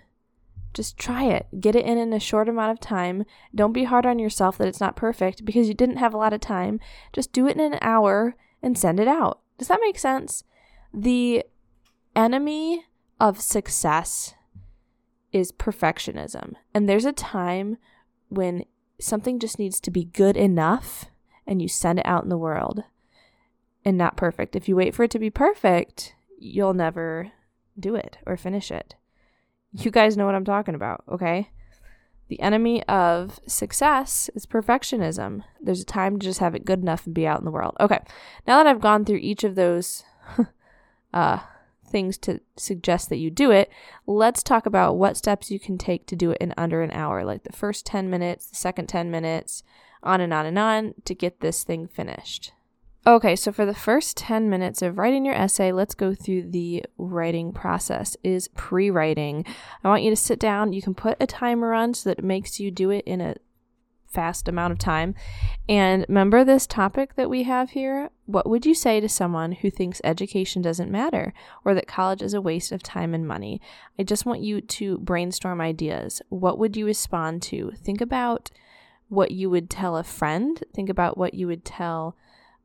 just 0.75 0.98
try 0.98 1.24
it. 1.24 1.48
Get 1.60 1.75
it 1.75 1.86
in 1.86 1.98
in 1.98 2.13
a 2.13 2.20
short 2.20 2.48
amount 2.48 2.72
of 2.72 2.79
time. 2.79 3.24
Don't 3.55 3.74
be 3.74 3.86
hard 3.86 4.05
on 4.05 4.20
yourself 4.20 4.58
that 4.58 4.67
it's 4.67 4.82
not 4.82 4.96
perfect 4.96 5.46
because 5.46 5.67
you 5.67 5.74
didn't 5.74 5.98
have 5.98 6.13
a 6.13 6.17
lot 6.17 6.34
of 6.34 6.41
time. 6.41 6.79
Just 7.13 7.32
do 7.32 7.48
it 7.48 7.58
in 7.58 7.74
an 7.74 7.79
hour 7.82 8.36
and 8.62 8.77
send 8.77 9.00
it 9.00 9.08
out. 9.08 9.39
Does 9.58 9.70
that 9.70 9.79
make 9.82 9.98
sense? 9.98 10.44
The 10.94 11.46
enemy 12.15 12.86
of 13.20 13.41
success 13.41 14.36
is 15.32 15.51
perfectionism. 15.51 16.53
And 16.74 16.88
there's 16.88 17.05
a 17.05 17.13
time 17.13 17.77
when 18.29 18.65
something 19.00 19.39
just 19.39 19.58
needs 19.58 19.79
to 19.79 19.91
be 19.91 20.05
good 20.05 20.38
enough 20.38 21.05
and 21.48 21.62
you 21.62 21.67
send 21.67 22.00
it 22.00 22.05
out 22.05 22.24
in 22.24 22.29
the 22.29 22.38
world 22.38 22.84
and 23.84 23.98
not 23.98 24.17
perfect. 24.17 24.55
If 24.55 24.67
you 24.67 24.75
wait 24.75 24.94
for 24.94 25.03
it 25.03 25.12
to 25.12 25.20
be 25.20 25.29
perfect, 25.29 26.15
you'll 26.38 26.74
never 26.74 27.32
do 27.79 27.96
it 27.96 28.17
or 28.25 28.36
finish 28.36 28.72
it. 28.72 28.96
You 29.77 29.91
guys 29.91 30.15
know 30.15 30.25
what 30.25 30.36
I'm 30.36 30.46
talking 30.46 30.75
about, 30.75 31.03
okay? 31.12 31.50
The 32.27 32.39
enemy 32.39 32.82
of 32.84 33.39
success 33.46 34.29
is 34.34 34.46
perfectionism. 34.46 35.44
There's 35.62 35.82
a 35.82 35.86
time 35.86 36.17
to 36.17 36.25
just 36.25 36.39
have 36.39 36.55
it 36.55 36.65
good 36.65 36.79
enough 36.79 37.05
and 37.05 37.13
be 37.13 37.27
out 37.27 37.39
in 37.39 37.46
the 37.46 37.51
world. 37.51 37.75
Okay, 37.79 38.00
now 38.48 38.58
that 38.58 38.67
I've 38.67 38.82
gone 38.82 39.05
through 39.05 39.17
each 39.17 39.44
of 39.44 39.55
those 39.55 40.03
uh, 41.13 41.39
things 41.86 42.17
to 42.20 42.39
suggest 42.55 43.10
that 43.10 43.17
you 43.17 43.29
do 43.29 43.51
it, 43.51 43.70
let's 44.08 44.44
talk 44.44 44.65
about 44.65 44.98
what 44.98 45.17
steps 45.17 45.51
you 45.51 45.60
can 45.60 45.77
take 45.77 46.08
to 46.08 46.15
do 46.15 46.32
it 46.32 46.38
in 46.39 46.53
under 46.58 46.82
an 46.82 46.91
hour, 46.91 47.24
like 47.25 47.44
the 47.44 47.53
first 47.53 47.86
10 47.86 48.10
minutes, 48.10 48.48
the 48.48 48.55
second 48.55 48.88
10 48.88 49.12
minutes, 49.12 49.62
on 50.01 50.22
and 50.22 50.34
on 50.34 50.46
and 50.46 50.58
on 50.58 50.94
to 51.03 51.13
get 51.13 51.41
this 51.41 51.63
thing 51.63 51.86
finished. 51.86 52.53
Okay, 53.07 53.35
so 53.35 53.51
for 53.51 53.67
the 53.67 53.75
first 53.75 54.17
10 54.17 54.50
minutes 54.50 54.81
of 54.81 54.97
writing 54.97 55.25
your 55.25 55.35
essay, 55.35 55.71
let's 55.71 55.93
go 55.93 56.15
through 56.15 56.50
the 56.50 56.83
writing 56.97 57.53
process 57.53 58.17
is 58.24 58.47
pre-writing. 58.47 59.45
I 59.83 59.89
want 59.89 60.01
you 60.01 60.09
to 60.09 60.15
sit 60.15 60.39
down, 60.39 60.74
you 60.74 60.81
can 60.81 60.95
put 60.95 61.17
a 61.19 61.27
timer 61.27 61.71
on 61.75 61.93
so 61.93 62.09
that 62.09 62.17
it 62.17 62.25
makes 62.25 62.59
you 62.59 62.71
do 62.71 62.89
it 62.89 63.05
in 63.05 63.21
a 63.21 63.35
fast 64.07 64.47
amount 64.47 64.71
of 64.71 64.79
time. 64.79 65.13
And 65.69 66.03
remember 66.09 66.43
this 66.43 66.65
topic 66.65 67.13
that 67.13 67.29
we 67.29 67.43
have 67.43 67.71
here? 67.71 68.09
What 68.25 68.50
would 68.50 68.65
you 68.65 68.74
say 68.74 69.00
to 69.00 69.09
someone 69.09 69.51
who 69.51 69.69
thinks 69.69 70.01
education 70.03 70.63
doesn't 70.63 70.89
matter 70.89 71.31
or 71.63 71.75
that 71.75 71.88
college 71.88 72.24
is 72.24 72.33
a 72.33 72.41
waste 72.41 72.71
of 72.71 72.81
time 72.81 73.13
and 73.13 73.27
money? 73.27 73.62
I 74.00 74.03
just 74.03 74.25
want 74.25 74.41
you 74.41 74.62
to 74.62 74.97
brainstorm 74.97 75.62
ideas. 75.62 76.24
What 76.29 76.57
would 76.57 76.75
you 76.75 76.88
respond 76.88 77.43
to? 77.43 77.71
Think 77.83 78.01
about 78.01 78.50
what 79.09 79.29
you 79.29 79.51
would 79.51 79.69
tell 79.69 79.95
a 79.95 80.03
friend, 80.03 80.63
think 80.74 80.89
about 80.89 81.19
what 81.19 81.35
you 81.35 81.45
would 81.45 81.63
tell 81.63 82.15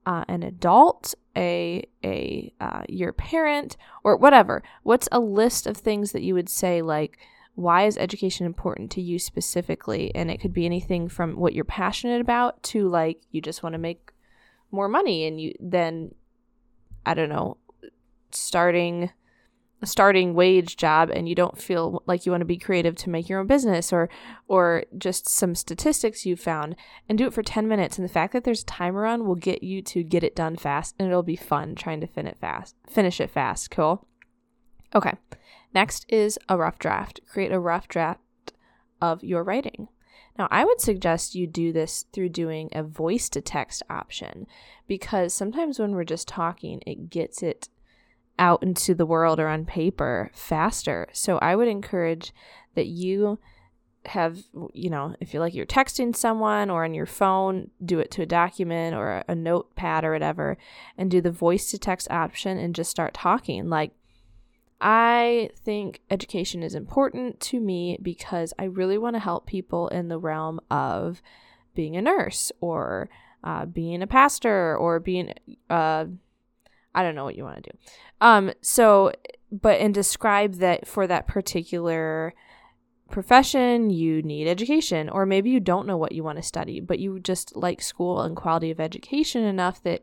uh, 0.06 0.24
an 0.28 0.42
adult, 0.42 1.14
a 1.36 1.84
a 2.04 2.52
uh, 2.60 2.82
your 2.88 3.12
parent, 3.12 3.76
or 4.04 4.16
whatever. 4.16 4.62
What's 4.82 5.08
a 5.12 5.20
list 5.20 5.66
of 5.66 5.76
things 5.76 6.12
that 6.12 6.22
you 6.22 6.34
would 6.34 6.48
say 6.48 6.82
like 6.82 7.18
why 7.54 7.84
is 7.84 7.98
education 7.98 8.46
important 8.46 8.90
to 8.92 9.02
you 9.02 9.18
specifically? 9.18 10.10
And 10.14 10.30
it 10.30 10.40
could 10.40 10.54
be 10.54 10.64
anything 10.64 11.08
from 11.08 11.36
what 11.36 11.52
you're 11.52 11.64
passionate 11.64 12.20
about 12.20 12.62
to 12.64 12.88
like 12.88 13.20
you 13.30 13.40
just 13.42 13.62
want 13.62 13.74
to 13.74 13.78
make 13.78 14.12
more 14.70 14.88
money 14.88 15.26
and 15.26 15.40
you 15.40 15.52
then 15.60 16.14
I 17.04 17.14
don't 17.14 17.28
know, 17.28 17.56
starting 18.30 19.10
starting 19.86 20.34
wage 20.34 20.76
job 20.76 21.10
and 21.10 21.28
you 21.28 21.34
don't 21.34 21.60
feel 21.60 22.02
like 22.06 22.26
you 22.26 22.32
want 22.32 22.42
to 22.42 22.46
be 22.46 22.58
creative 22.58 22.94
to 22.96 23.10
make 23.10 23.28
your 23.28 23.40
own 23.40 23.46
business 23.46 23.92
or 23.92 24.08
or 24.46 24.84
just 24.98 25.28
some 25.28 25.54
statistics 25.54 26.26
you 26.26 26.36
found 26.36 26.76
and 27.08 27.16
do 27.16 27.26
it 27.26 27.32
for 27.32 27.42
10 27.42 27.66
minutes 27.66 27.96
and 27.98 28.06
the 28.06 28.12
fact 28.12 28.32
that 28.32 28.44
there's 28.44 28.62
a 28.62 28.66
timer 28.66 29.06
on 29.06 29.26
will 29.26 29.34
get 29.34 29.62
you 29.62 29.80
to 29.80 30.02
get 30.02 30.22
it 30.22 30.36
done 30.36 30.56
fast 30.56 30.94
and 30.98 31.08
it'll 31.08 31.22
be 31.22 31.36
fun 31.36 31.74
trying 31.74 32.00
to 32.00 32.06
finish 32.06 32.32
it 32.32 32.38
fast 32.38 32.74
finish 32.88 33.20
it 33.20 33.30
fast 33.30 33.70
cool 33.70 34.06
okay 34.94 35.14
Next 35.72 36.04
is 36.08 36.38
a 36.48 36.56
rough 36.56 36.78
draft. 36.78 37.20
Create 37.26 37.52
a 37.52 37.60
rough 37.60 37.88
draft 37.88 38.20
of 39.00 39.22
your 39.22 39.44
writing. 39.44 39.88
Now, 40.38 40.48
I 40.50 40.64
would 40.64 40.80
suggest 40.80 41.34
you 41.34 41.46
do 41.46 41.72
this 41.72 42.06
through 42.12 42.30
doing 42.30 42.70
a 42.72 42.82
voice 42.82 43.28
to 43.30 43.40
text 43.40 43.82
option 43.90 44.46
because 44.86 45.34
sometimes 45.34 45.78
when 45.78 45.92
we're 45.92 46.04
just 46.04 46.28
talking, 46.28 46.80
it 46.86 47.10
gets 47.10 47.42
it 47.42 47.68
out 48.40 48.62
into 48.62 48.94
the 48.94 49.06
world 49.06 49.38
or 49.38 49.46
on 49.46 49.64
paper 49.64 50.30
faster. 50.32 51.06
So 51.12 51.38
I 51.38 51.54
would 51.54 51.68
encourage 51.68 52.32
that 52.74 52.86
you 52.86 53.38
have, 54.06 54.38
you 54.72 54.88
know, 54.88 55.14
if 55.20 55.34
you 55.34 55.40
like 55.40 55.54
you're 55.54 55.66
texting 55.66 56.16
someone 56.16 56.70
or 56.70 56.84
on 56.84 56.94
your 56.94 57.06
phone, 57.06 57.70
do 57.84 57.98
it 58.00 58.10
to 58.12 58.22
a 58.22 58.26
document 58.26 58.96
or 58.96 59.22
a 59.28 59.34
notepad 59.34 60.04
or 60.04 60.12
whatever, 60.12 60.56
and 60.96 61.10
do 61.10 61.20
the 61.20 61.30
voice 61.30 61.70
to 61.70 61.78
text 61.78 62.10
option 62.10 62.58
and 62.58 62.74
just 62.74 62.90
start 62.90 63.12
talking. 63.12 63.68
Like, 63.68 63.92
I 64.80 65.50
think 65.54 66.00
education 66.10 66.62
is 66.62 66.74
important 66.74 67.40
to 67.40 67.60
me 67.60 67.98
because 68.00 68.54
I 68.58 68.64
really 68.64 68.96
want 68.96 69.16
to 69.16 69.20
help 69.20 69.46
people 69.46 69.88
in 69.88 70.08
the 70.08 70.18
realm 70.18 70.60
of 70.70 71.20
being 71.74 71.94
a 71.94 72.02
nurse 72.02 72.50
or 72.62 73.10
uh, 73.44 73.66
being 73.66 74.00
a 74.00 74.06
pastor 74.06 74.74
or 74.74 74.98
being, 74.98 75.34
uh, 75.68 76.06
I 76.94 77.02
don't 77.02 77.14
know 77.14 77.24
what 77.24 77.36
you 77.36 77.44
want 77.44 77.62
to 77.64 77.70
do. 77.70 77.78
Um, 78.20 78.52
so, 78.60 79.12
but 79.50 79.80
and 79.80 79.94
describe 79.94 80.54
that 80.56 80.86
for 80.86 81.06
that 81.06 81.26
particular 81.26 82.34
profession, 83.10 83.90
you 83.90 84.22
need 84.22 84.46
education, 84.46 85.08
or 85.08 85.26
maybe 85.26 85.50
you 85.50 85.60
don't 85.60 85.86
know 85.86 85.96
what 85.96 86.12
you 86.12 86.22
want 86.22 86.38
to 86.38 86.42
study, 86.42 86.80
but 86.80 86.98
you 86.98 87.18
just 87.20 87.56
like 87.56 87.82
school 87.82 88.22
and 88.22 88.36
quality 88.36 88.70
of 88.70 88.80
education 88.80 89.42
enough 89.42 89.82
that 89.82 90.02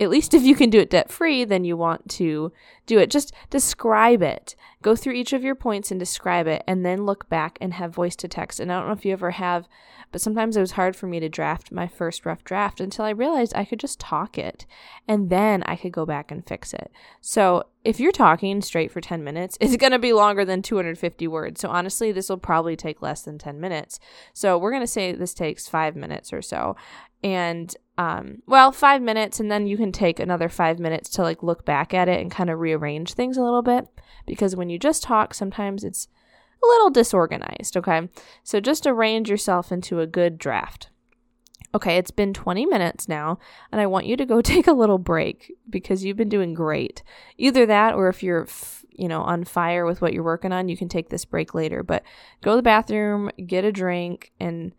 at 0.00 0.10
least 0.10 0.32
if 0.34 0.42
you 0.42 0.54
can 0.54 0.70
do 0.70 0.80
it 0.80 0.90
debt 0.90 1.10
free, 1.10 1.44
then 1.44 1.64
you 1.64 1.76
want 1.76 2.08
to 2.08 2.52
do 2.86 2.98
it. 2.98 3.10
Just 3.10 3.32
describe 3.50 4.22
it. 4.22 4.56
Go 4.82 4.96
through 4.96 5.12
each 5.12 5.34
of 5.34 5.44
your 5.44 5.54
points 5.54 5.90
and 5.90 6.00
describe 6.00 6.46
it, 6.46 6.64
and 6.66 6.84
then 6.84 7.04
look 7.04 7.28
back 7.28 7.58
and 7.60 7.74
have 7.74 7.94
voice 7.94 8.16
to 8.16 8.28
text. 8.28 8.58
And 8.58 8.72
I 8.72 8.78
don't 8.78 8.86
know 8.86 8.94
if 8.94 9.04
you 9.04 9.12
ever 9.12 9.32
have, 9.32 9.68
but 10.10 10.22
sometimes 10.22 10.56
it 10.56 10.60
was 10.60 10.72
hard 10.72 10.96
for 10.96 11.06
me 11.06 11.20
to 11.20 11.28
draft 11.28 11.70
my 11.70 11.86
first 11.86 12.24
rough 12.24 12.42
draft 12.44 12.80
until 12.80 13.04
I 13.04 13.10
realized 13.10 13.52
I 13.54 13.66
could 13.66 13.78
just 13.78 14.00
talk 14.00 14.38
it, 14.38 14.64
and 15.06 15.28
then 15.28 15.62
I 15.64 15.76
could 15.76 15.92
go 15.92 16.06
back 16.06 16.30
and 16.30 16.46
fix 16.46 16.72
it. 16.72 16.90
So 17.20 17.64
if 17.84 18.00
you're 18.00 18.10
talking 18.10 18.62
straight 18.62 18.90
for 18.90 19.02
10 19.02 19.22
minutes, 19.22 19.58
it's 19.60 19.76
going 19.76 19.92
to 19.92 19.98
be 19.98 20.14
longer 20.14 20.46
than 20.46 20.62
250 20.62 21.28
words. 21.28 21.60
So 21.60 21.68
honestly, 21.68 22.10
this 22.10 22.30
will 22.30 22.38
probably 22.38 22.74
take 22.74 23.02
less 23.02 23.22
than 23.22 23.36
10 23.36 23.60
minutes. 23.60 24.00
So 24.32 24.56
we're 24.56 24.72
going 24.72 24.82
to 24.82 24.86
say 24.86 25.12
this 25.12 25.34
takes 25.34 25.68
five 25.68 25.94
minutes 25.94 26.32
or 26.32 26.40
so. 26.40 26.74
And 27.22 27.76
um, 28.00 28.42
well, 28.46 28.72
five 28.72 29.02
minutes, 29.02 29.40
and 29.40 29.52
then 29.52 29.66
you 29.66 29.76
can 29.76 29.92
take 29.92 30.18
another 30.18 30.48
five 30.48 30.78
minutes 30.78 31.10
to 31.10 31.22
like 31.22 31.42
look 31.42 31.66
back 31.66 31.92
at 31.92 32.08
it 32.08 32.18
and 32.18 32.30
kind 32.30 32.48
of 32.48 32.58
rearrange 32.58 33.12
things 33.12 33.36
a 33.36 33.42
little 33.42 33.60
bit. 33.60 33.88
Because 34.26 34.56
when 34.56 34.70
you 34.70 34.78
just 34.78 35.02
talk, 35.02 35.34
sometimes 35.34 35.84
it's 35.84 36.08
a 36.62 36.66
little 36.66 36.88
disorganized, 36.88 37.76
okay? 37.76 38.08
So 38.42 38.58
just 38.58 38.86
arrange 38.86 39.28
yourself 39.28 39.70
into 39.70 40.00
a 40.00 40.06
good 40.06 40.38
draft. 40.38 40.88
Okay, 41.74 41.98
it's 41.98 42.10
been 42.10 42.32
20 42.32 42.64
minutes 42.64 43.06
now, 43.06 43.38
and 43.70 43.82
I 43.82 43.86
want 43.86 44.06
you 44.06 44.16
to 44.16 44.24
go 44.24 44.40
take 44.40 44.66
a 44.66 44.72
little 44.72 44.98
break 44.98 45.52
because 45.68 46.02
you've 46.02 46.16
been 46.16 46.30
doing 46.30 46.54
great. 46.54 47.02
Either 47.36 47.66
that, 47.66 47.94
or 47.94 48.08
if 48.08 48.22
you're, 48.22 48.48
you 48.92 49.08
know, 49.08 49.20
on 49.20 49.44
fire 49.44 49.84
with 49.84 50.00
what 50.00 50.14
you're 50.14 50.24
working 50.24 50.52
on, 50.52 50.70
you 50.70 50.76
can 50.78 50.88
take 50.88 51.10
this 51.10 51.26
break 51.26 51.52
later. 51.52 51.82
But 51.82 52.02
go 52.40 52.52
to 52.52 52.56
the 52.56 52.62
bathroom, 52.62 53.30
get 53.46 53.66
a 53.66 53.70
drink, 53.70 54.32
and 54.40 54.72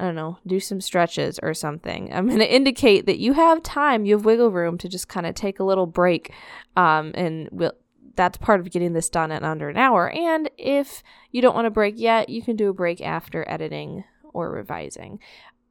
I 0.00 0.04
don't 0.04 0.14
know, 0.14 0.38
do 0.46 0.60
some 0.60 0.80
stretches 0.80 1.38
or 1.42 1.52
something. 1.52 2.10
I'm 2.10 2.26
going 2.26 2.38
to 2.38 2.54
indicate 2.54 3.04
that 3.04 3.18
you 3.18 3.34
have 3.34 3.62
time, 3.62 4.06
you 4.06 4.14
have 4.14 4.24
wiggle 4.24 4.50
room 4.50 4.78
to 4.78 4.88
just 4.88 5.08
kind 5.08 5.26
of 5.26 5.34
take 5.34 5.60
a 5.60 5.64
little 5.64 5.86
break. 5.86 6.32
Um, 6.74 7.12
and 7.14 7.50
we'll, 7.52 7.74
that's 8.16 8.38
part 8.38 8.60
of 8.60 8.70
getting 8.70 8.94
this 8.94 9.10
done 9.10 9.30
in 9.30 9.44
under 9.44 9.68
an 9.68 9.76
hour. 9.76 10.10
And 10.10 10.50
if 10.56 11.02
you 11.32 11.42
don't 11.42 11.54
want 11.54 11.66
to 11.66 11.70
break 11.70 11.94
yet, 11.98 12.30
you 12.30 12.40
can 12.40 12.56
do 12.56 12.70
a 12.70 12.74
break 12.74 13.02
after 13.02 13.44
editing 13.46 14.04
or 14.32 14.50
revising. 14.50 15.18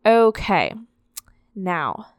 Okay, 0.05 0.75
now 1.55 2.13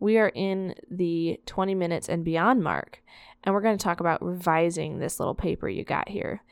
we 0.00 0.18
are 0.18 0.32
in 0.34 0.74
the 0.90 1.38
20 1.46 1.76
minutes 1.76 2.08
and 2.08 2.24
beyond 2.24 2.64
mark, 2.64 3.00
and 3.44 3.54
we're 3.54 3.60
going 3.60 3.78
to 3.78 3.82
talk 3.82 4.00
about 4.00 4.20
revising 4.24 4.98
this 4.98 5.20
little 5.20 5.36
paper 5.36 5.68
you 5.68 5.84
got 5.84 6.08
here. 6.08 6.42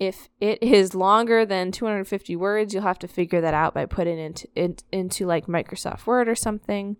If 0.00 0.30
it 0.40 0.62
is 0.62 0.94
longer 0.94 1.44
than 1.44 1.70
250 1.70 2.34
words, 2.34 2.72
you'll 2.72 2.82
have 2.82 2.98
to 3.00 3.06
figure 3.06 3.42
that 3.42 3.52
out 3.52 3.74
by 3.74 3.84
putting 3.84 4.18
it 4.18 4.24
into, 4.24 4.48
it, 4.56 4.82
into 4.90 5.26
like 5.26 5.46
Microsoft 5.46 6.06
Word 6.06 6.26
or 6.26 6.34
something. 6.34 6.96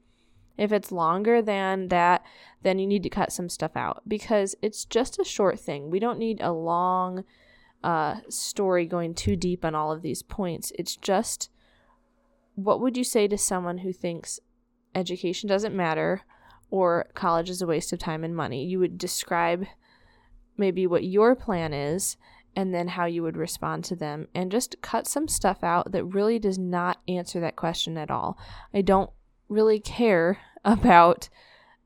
If 0.59 0.71
it's 0.71 0.93
longer 0.93 1.41
than 1.41 1.89
that, 1.89 2.23
then 2.63 2.79
you 2.79 2.87
need 2.87 3.03
to 3.05 3.09
cut 3.09 3.33
some 3.33 3.49
stuff 3.49 3.75
out 3.75 4.03
because 4.07 4.55
it's 4.61 4.85
just 4.85 5.19
a 5.19 5.25
short 5.25 5.59
thing. 5.59 5.91
We 5.91 5.99
don't 5.99 6.19
need 6.19 6.43
a 6.43 6.53
long 6.53 7.25
uh, 7.83 8.17
story 8.29 8.85
going 8.85 9.15
too 9.15 9.35
deep 9.35 9.65
on 9.65 9.75
all 9.75 9.91
of 9.91 10.03
these 10.03 10.23
points. 10.23 10.71
It's 10.79 10.97
just 10.97 11.49
what 12.55 12.83
would 12.83 12.99
you 12.99 13.05
say 13.05 13.27
to 13.29 13.39
someone 13.39 13.79
who 13.79 13.95
thinks 13.95 14.39
education 14.95 15.49
doesn't 15.49 15.75
matter 15.75 16.21
or 16.71 17.09
college 17.15 17.49
is 17.49 17.63
a 17.63 17.67
waste 17.67 17.95
of 17.95 17.99
time 17.99 18.23
and 18.23 18.37
money? 18.37 18.67
You 18.67 18.79
would 18.81 18.99
describe 18.99 19.67
maybe 20.59 20.87
what 20.87 21.05
your 21.05 21.35
plan 21.35 21.73
is 21.73 22.19
and 22.57 22.75
then 22.75 22.89
how 22.89 23.05
you 23.05 23.23
would 23.23 23.37
respond 23.37 23.85
to 23.85 23.97
them 23.97 24.29
and 24.35 24.51
just 24.51 24.81
cut 24.83 25.07
some 25.07 25.29
stuff 25.29 25.63
out 25.63 25.93
that 25.93 26.05
really 26.05 26.39
does 26.39 26.59
not 26.59 27.01
answer 27.09 27.41
that 27.41 27.57
question 27.57 27.97
at 27.97 28.11
all. 28.11 28.39
I 28.75 28.83
don't 28.83 29.11
really 29.49 29.81
care 29.81 30.39
about 30.65 31.29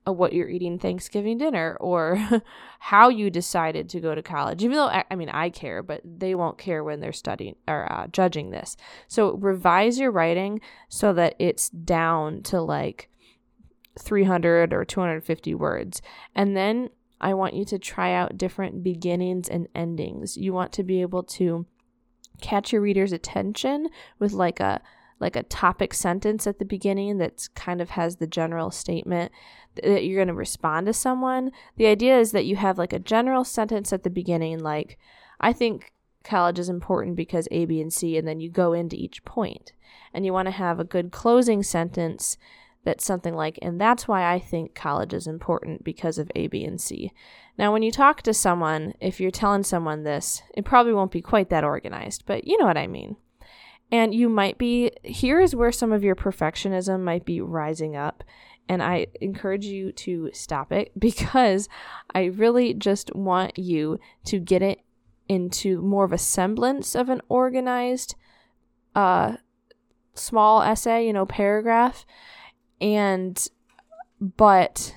uh, 0.06 0.12
what 0.12 0.32
you're 0.32 0.48
eating 0.48 0.78
Thanksgiving 0.78 1.38
dinner 1.38 1.76
or 1.80 2.42
how 2.78 3.08
you 3.08 3.30
decided 3.30 3.88
to 3.88 4.00
go 4.00 4.14
to 4.14 4.22
college. 4.22 4.62
Even 4.62 4.76
though 4.76 4.86
I, 4.86 5.04
I, 5.10 5.14
mean 5.14 5.30
I 5.30 5.50
care, 5.50 5.82
but 5.82 6.00
they 6.04 6.34
won't 6.34 6.58
care 6.58 6.84
when 6.84 7.00
they're 7.00 7.12
studying 7.12 7.56
or 7.66 7.90
uh, 7.90 8.08
judging 8.08 8.50
this. 8.50 8.76
So 9.08 9.32
revise 9.32 9.98
your 9.98 10.10
writing 10.10 10.60
so 10.88 11.12
that 11.14 11.36
it's 11.38 11.68
down 11.70 12.42
to 12.44 12.60
like 12.60 13.08
300 13.98 14.72
or 14.72 14.84
250 14.84 15.54
words, 15.54 16.02
and 16.34 16.56
then 16.56 16.90
I 17.24 17.32
want 17.32 17.54
you 17.54 17.64
to 17.64 17.78
try 17.78 18.12
out 18.12 18.36
different 18.36 18.84
beginnings 18.84 19.48
and 19.48 19.66
endings. 19.74 20.36
You 20.36 20.52
want 20.52 20.72
to 20.72 20.82
be 20.82 21.00
able 21.00 21.22
to 21.22 21.64
catch 22.42 22.70
your 22.70 22.82
reader's 22.82 23.12
attention 23.12 23.88
with 24.18 24.32
like 24.32 24.60
a 24.60 24.82
like 25.20 25.34
a 25.34 25.42
topic 25.44 25.94
sentence 25.94 26.46
at 26.46 26.58
the 26.58 26.66
beginning 26.66 27.16
that 27.18 27.48
kind 27.54 27.80
of 27.80 27.90
has 27.90 28.16
the 28.16 28.26
general 28.26 28.70
statement 28.70 29.32
that 29.82 30.04
you're 30.04 30.18
going 30.18 30.28
to 30.28 30.34
respond 30.34 30.86
to 30.86 30.92
someone. 30.92 31.50
The 31.76 31.86
idea 31.86 32.18
is 32.18 32.32
that 32.32 32.44
you 32.44 32.56
have 32.56 32.76
like 32.76 32.92
a 32.92 32.98
general 32.98 33.44
sentence 33.44 33.90
at 33.90 34.02
the 34.02 34.10
beginning, 34.10 34.58
like, 34.58 34.98
I 35.40 35.54
think 35.54 35.92
college 36.24 36.58
is 36.58 36.68
important 36.68 37.16
because 37.16 37.48
A, 37.50 37.64
B, 37.64 37.80
and 37.80 37.92
C, 37.92 38.18
and 38.18 38.28
then 38.28 38.40
you 38.40 38.50
go 38.50 38.74
into 38.74 38.96
each 38.96 39.24
point. 39.24 39.72
And 40.12 40.26
you 40.26 40.32
want 40.34 40.46
to 40.46 40.52
have 40.52 40.78
a 40.78 40.84
good 40.84 41.10
closing 41.10 41.62
sentence 41.62 42.36
that's 42.84 43.04
something 43.04 43.34
like, 43.34 43.58
and 43.62 43.80
that's 43.80 44.06
why 44.06 44.32
I 44.32 44.38
think 44.38 44.74
college 44.74 45.12
is 45.12 45.26
important 45.26 45.84
because 45.84 46.18
of 46.18 46.30
A, 46.34 46.46
B, 46.46 46.64
and 46.64 46.80
C. 46.80 47.12
Now, 47.56 47.72
when 47.72 47.82
you 47.82 47.90
talk 47.90 48.22
to 48.22 48.34
someone, 48.34 48.94
if 49.00 49.20
you're 49.20 49.30
telling 49.30 49.62
someone 49.62 50.02
this, 50.02 50.42
it 50.54 50.64
probably 50.64 50.92
won't 50.92 51.12
be 51.12 51.22
quite 51.22 51.50
that 51.50 51.64
organized, 51.64 52.24
but 52.26 52.46
you 52.46 52.58
know 52.58 52.66
what 52.66 52.76
I 52.76 52.86
mean. 52.86 53.16
And 53.90 54.14
you 54.14 54.28
might 54.28 54.58
be, 54.58 54.90
here 55.02 55.40
is 55.40 55.54
where 55.54 55.72
some 55.72 55.92
of 55.92 56.02
your 56.02 56.16
perfectionism 56.16 57.00
might 57.00 57.24
be 57.24 57.40
rising 57.40 57.96
up. 57.96 58.24
And 58.68 58.82
I 58.82 59.06
encourage 59.20 59.66
you 59.66 59.92
to 59.92 60.30
stop 60.32 60.72
it 60.72 60.92
because 60.98 61.68
I 62.14 62.24
really 62.24 62.74
just 62.74 63.14
want 63.14 63.58
you 63.58 63.98
to 64.24 64.38
get 64.38 64.62
it 64.62 64.80
into 65.28 65.80
more 65.80 66.04
of 66.04 66.12
a 66.12 66.18
semblance 66.18 66.94
of 66.94 67.08
an 67.08 67.20
organized, 67.28 68.14
uh, 68.94 69.36
small 70.14 70.62
essay, 70.62 71.06
you 71.06 71.12
know, 71.12 71.26
paragraph. 71.26 72.04
And, 72.84 73.48
but 74.20 74.94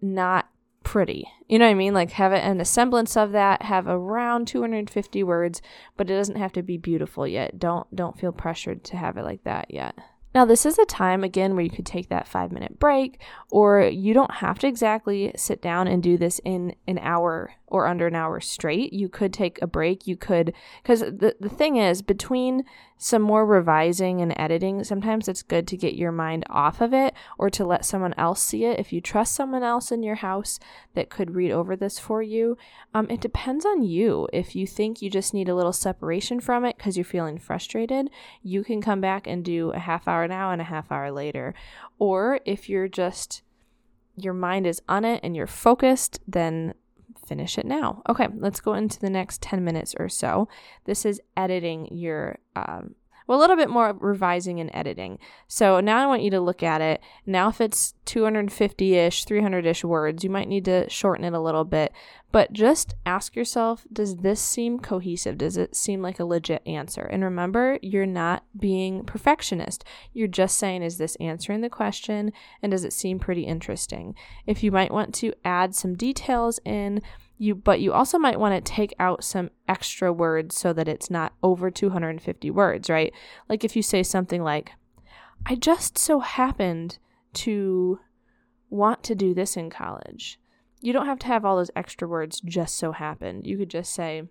not 0.00 0.48
pretty. 0.82 1.28
You 1.48 1.58
know 1.58 1.64
what 1.66 1.72
I 1.72 1.74
mean? 1.74 1.94
Like 1.94 2.12
have 2.12 2.32
it 2.32 2.44
an 2.44 2.60
a 2.60 2.64
semblance 2.64 3.16
of 3.16 3.32
that, 3.32 3.62
have 3.62 3.86
around 3.88 4.46
250 4.46 5.22
words, 5.24 5.60
but 5.96 6.08
it 6.08 6.14
doesn't 6.14 6.36
have 6.36 6.52
to 6.52 6.62
be 6.62 6.78
beautiful 6.78 7.26
yet. 7.26 7.58
Don't 7.58 7.92
don't 7.94 8.18
feel 8.18 8.32
pressured 8.32 8.84
to 8.84 8.96
have 8.96 9.16
it 9.16 9.24
like 9.24 9.42
that 9.44 9.66
yet. 9.70 9.96
Now, 10.36 10.44
this 10.44 10.66
is 10.66 10.78
a 10.78 10.84
time 10.84 11.24
again 11.24 11.54
where 11.54 11.64
you 11.64 11.70
could 11.70 11.86
take 11.86 12.10
that 12.10 12.28
five 12.28 12.52
minute 12.52 12.78
break, 12.78 13.20
or 13.50 13.80
you 13.82 14.12
don't 14.12 14.34
have 14.34 14.58
to 14.58 14.66
exactly 14.66 15.32
sit 15.34 15.62
down 15.62 15.88
and 15.88 16.02
do 16.02 16.18
this 16.18 16.40
in 16.44 16.74
an 16.86 16.98
hour 16.98 17.52
or 17.68 17.86
under 17.86 18.06
an 18.06 18.14
hour 18.14 18.40
straight. 18.40 18.92
You 18.92 19.08
could 19.08 19.32
take 19.32 19.60
a 19.60 19.66
break. 19.66 20.06
You 20.06 20.16
could, 20.16 20.52
because 20.82 21.00
the, 21.00 21.36
the 21.40 21.48
thing 21.48 21.76
is, 21.76 22.02
between 22.02 22.64
some 22.96 23.22
more 23.22 23.44
revising 23.44 24.22
and 24.22 24.32
editing, 24.38 24.82
sometimes 24.84 25.28
it's 25.28 25.42
good 25.42 25.66
to 25.68 25.76
get 25.76 25.96
your 25.96 26.12
mind 26.12 26.44
off 26.48 26.80
of 26.80 26.94
it 26.94 27.12
or 27.38 27.50
to 27.50 27.64
let 27.64 27.84
someone 27.84 28.14
else 28.16 28.42
see 28.42 28.64
it. 28.64 28.78
If 28.78 28.92
you 28.92 29.00
trust 29.00 29.34
someone 29.34 29.62
else 29.62 29.92
in 29.92 30.02
your 30.02 30.14
house 30.14 30.58
that 30.94 31.10
could 31.10 31.34
read 31.34 31.50
over 31.50 31.76
this 31.76 31.98
for 31.98 32.22
you, 32.22 32.56
um, 32.94 33.06
it 33.10 33.20
depends 33.20 33.66
on 33.66 33.82
you. 33.82 34.28
If 34.32 34.56
you 34.56 34.66
think 34.66 35.02
you 35.02 35.10
just 35.10 35.34
need 35.34 35.48
a 35.48 35.54
little 35.54 35.72
separation 35.72 36.40
from 36.40 36.64
it 36.64 36.76
because 36.76 36.96
you're 36.96 37.04
feeling 37.04 37.38
frustrated, 37.38 38.08
you 38.42 38.64
can 38.64 38.80
come 38.80 39.00
back 39.00 39.26
and 39.26 39.44
do 39.44 39.70
a 39.70 39.78
half 39.78 40.08
hour 40.08 40.26
now 40.26 40.50
and 40.50 40.60
a 40.60 40.64
half 40.64 40.90
hour 40.90 41.10
later. 41.10 41.52
Or 41.98 42.40
if 42.46 42.68
you're 42.68 42.88
just, 42.88 43.42
your 44.16 44.32
mind 44.32 44.66
is 44.66 44.80
on 44.88 45.04
it 45.04 45.20
and 45.22 45.36
you're 45.36 45.46
focused, 45.46 46.20
then 46.26 46.72
finish 47.26 47.58
it 47.58 47.66
now. 47.66 48.02
Okay, 48.08 48.28
let's 48.36 48.60
go 48.60 48.74
into 48.74 48.98
the 48.98 49.10
next 49.10 49.42
10 49.42 49.64
minutes 49.64 49.94
or 49.98 50.08
so. 50.08 50.48
This 50.84 51.04
is 51.04 51.20
editing 51.36 51.88
your, 51.90 52.38
um, 52.54 52.94
well, 53.26 53.38
a 53.38 53.40
little 53.40 53.56
bit 53.56 53.70
more 53.70 53.96
revising 53.98 54.60
and 54.60 54.70
editing. 54.72 55.18
So 55.48 55.80
now 55.80 55.98
I 55.98 56.06
want 56.06 56.22
you 56.22 56.30
to 56.30 56.40
look 56.40 56.62
at 56.62 56.80
it. 56.80 57.00
Now, 57.24 57.48
if 57.48 57.60
it's 57.60 57.94
250 58.04 58.94
ish, 58.94 59.24
300 59.24 59.66
ish 59.66 59.84
words, 59.84 60.22
you 60.22 60.30
might 60.30 60.48
need 60.48 60.64
to 60.66 60.88
shorten 60.88 61.24
it 61.24 61.32
a 61.32 61.40
little 61.40 61.64
bit. 61.64 61.92
But 62.32 62.52
just 62.52 62.94
ask 63.04 63.34
yourself 63.34 63.86
does 63.92 64.16
this 64.16 64.40
seem 64.40 64.78
cohesive? 64.78 65.38
Does 65.38 65.56
it 65.56 65.74
seem 65.74 66.02
like 66.02 66.20
a 66.20 66.24
legit 66.24 66.62
answer? 66.66 67.02
And 67.02 67.24
remember, 67.24 67.78
you're 67.82 68.06
not 68.06 68.44
being 68.58 69.04
perfectionist. 69.04 69.84
You're 70.12 70.28
just 70.28 70.56
saying, 70.56 70.82
is 70.82 70.98
this 70.98 71.16
answering 71.16 71.62
the 71.62 71.70
question? 71.70 72.32
And 72.62 72.70
does 72.70 72.84
it 72.84 72.92
seem 72.92 73.18
pretty 73.18 73.42
interesting? 73.42 74.14
If 74.46 74.62
you 74.62 74.70
might 74.70 74.92
want 74.92 75.14
to 75.16 75.32
add 75.44 75.74
some 75.74 75.94
details 75.94 76.60
in, 76.64 77.00
you 77.38 77.54
but 77.54 77.80
you 77.80 77.92
also 77.92 78.18
might 78.18 78.40
want 78.40 78.54
to 78.54 78.72
take 78.72 78.94
out 78.98 79.24
some 79.24 79.50
extra 79.68 80.12
words 80.12 80.56
so 80.56 80.72
that 80.72 80.88
it's 80.88 81.10
not 81.10 81.34
over 81.42 81.70
250 81.70 82.50
words, 82.50 82.88
right? 82.88 83.12
Like 83.48 83.64
if 83.64 83.76
you 83.76 83.82
say 83.82 84.02
something 84.02 84.42
like 84.42 84.72
I 85.44 85.54
just 85.54 85.98
so 85.98 86.20
happened 86.20 86.98
to 87.34 88.00
want 88.70 89.02
to 89.04 89.14
do 89.14 89.34
this 89.34 89.56
in 89.56 89.70
college. 89.70 90.40
You 90.80 90.92
don't 90.92 91.06
have 91.06 91.18
to 91.20 91.26
have 91.26 91.44
all 91.44 91.56
those 91.56 91.70
extra 91.76 92.08
words 92.08 92.40
just 92.40 92.76
so 92.76 92.92
happened. 92.92 93.46
You 93.46 93.58
could 93.58 93.70
just 93.70 93.92
say 93.92 94.24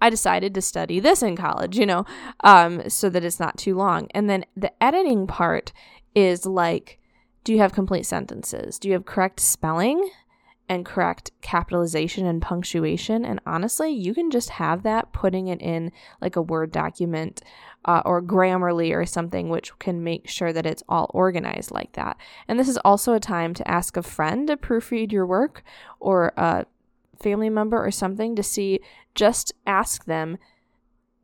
I 0.00 0.10
decided 0.10 0.52
to 0.54 0.60
study 0.60 0.98
this 0.98 1.22
in 1.22 1.36
college, 1.36 1.78
you 1.78 1.86
know, 1.86 2.04
um, 2.40 2.90
so 2.90 3.08
that 3.08 3.24
it's 3.24 3.38
not 3.38 3.56
too 3.56 3.76
long. 3.76 4.08
And 4.12 4.28
then 4.28 4.44
the 4.56 4.72
editing 4.82 5.28
part 5.28 5.72
is 6.14 6.44
like, 6.44 6.98
do 7.44 7.52
you 7.52 7.60
have 7.60 7.72
complete 7.72 8.04
sentences? 8.04 8.78
Do 8.78 8.88
you 8.88 8.94
have 8.94 9.04
correct 9.04 9.38
spelling? 9.38 10.10
And 10.68 10.86
correct 10.86 11.30
capitalization 11.40 12.26
and 12.26 12.40
punctuation. 12.40 13.24
And 13.24 13.40
honestly, 13.46 13.90
you 13.90 14.14
can 14.14 14.30
just 14.30 14.50
have 14.50 14.82
that 14.84 15.12
putting 15.12 15.48
it 15.48 15.60
in 15.60 15.92
like 16.20 16.36
a 16.36 16.42
Word 16.42 16.72
document 16.72 17.42
uh, 17.84 18.02
or 18.04 18.22
Grammarly 18.22 18.94
or 18.94 19.04
something, 19.04 19.48
which 19.48 19.76
can 19.78 20.04
make 20.04 20.28
sure 20.28 20.52
that 20.52 20.66
it's 20.66 20.82
all 20.88 21.10
organized 21.12 21.72
like 21.72 21.92
that. 21.92 22.16
And 22.48 22.58
this 22.58 22.68
is 22.68 22.78
also 22.78 23.12
a 23.12 23.20
time 23.20 23.54
to 23.54 23.68
ask 23.68 23.96
a 23.96 24.02
friend 24.02 24.46
to 24.48 24.56
proofread 24.56 25.12
your 25.12 25.26
work 25.26 25.62
or 26.00 26.32
a 26.36 26.64
family 27.20 27.50
member 27.50 27.84
or 27.84 27.90
something 27.90 28.36
to 28.36 28.42
see, 28.42 28.80
just 29.14 29.52
ask 29.66 30.04
them 30.04 30.38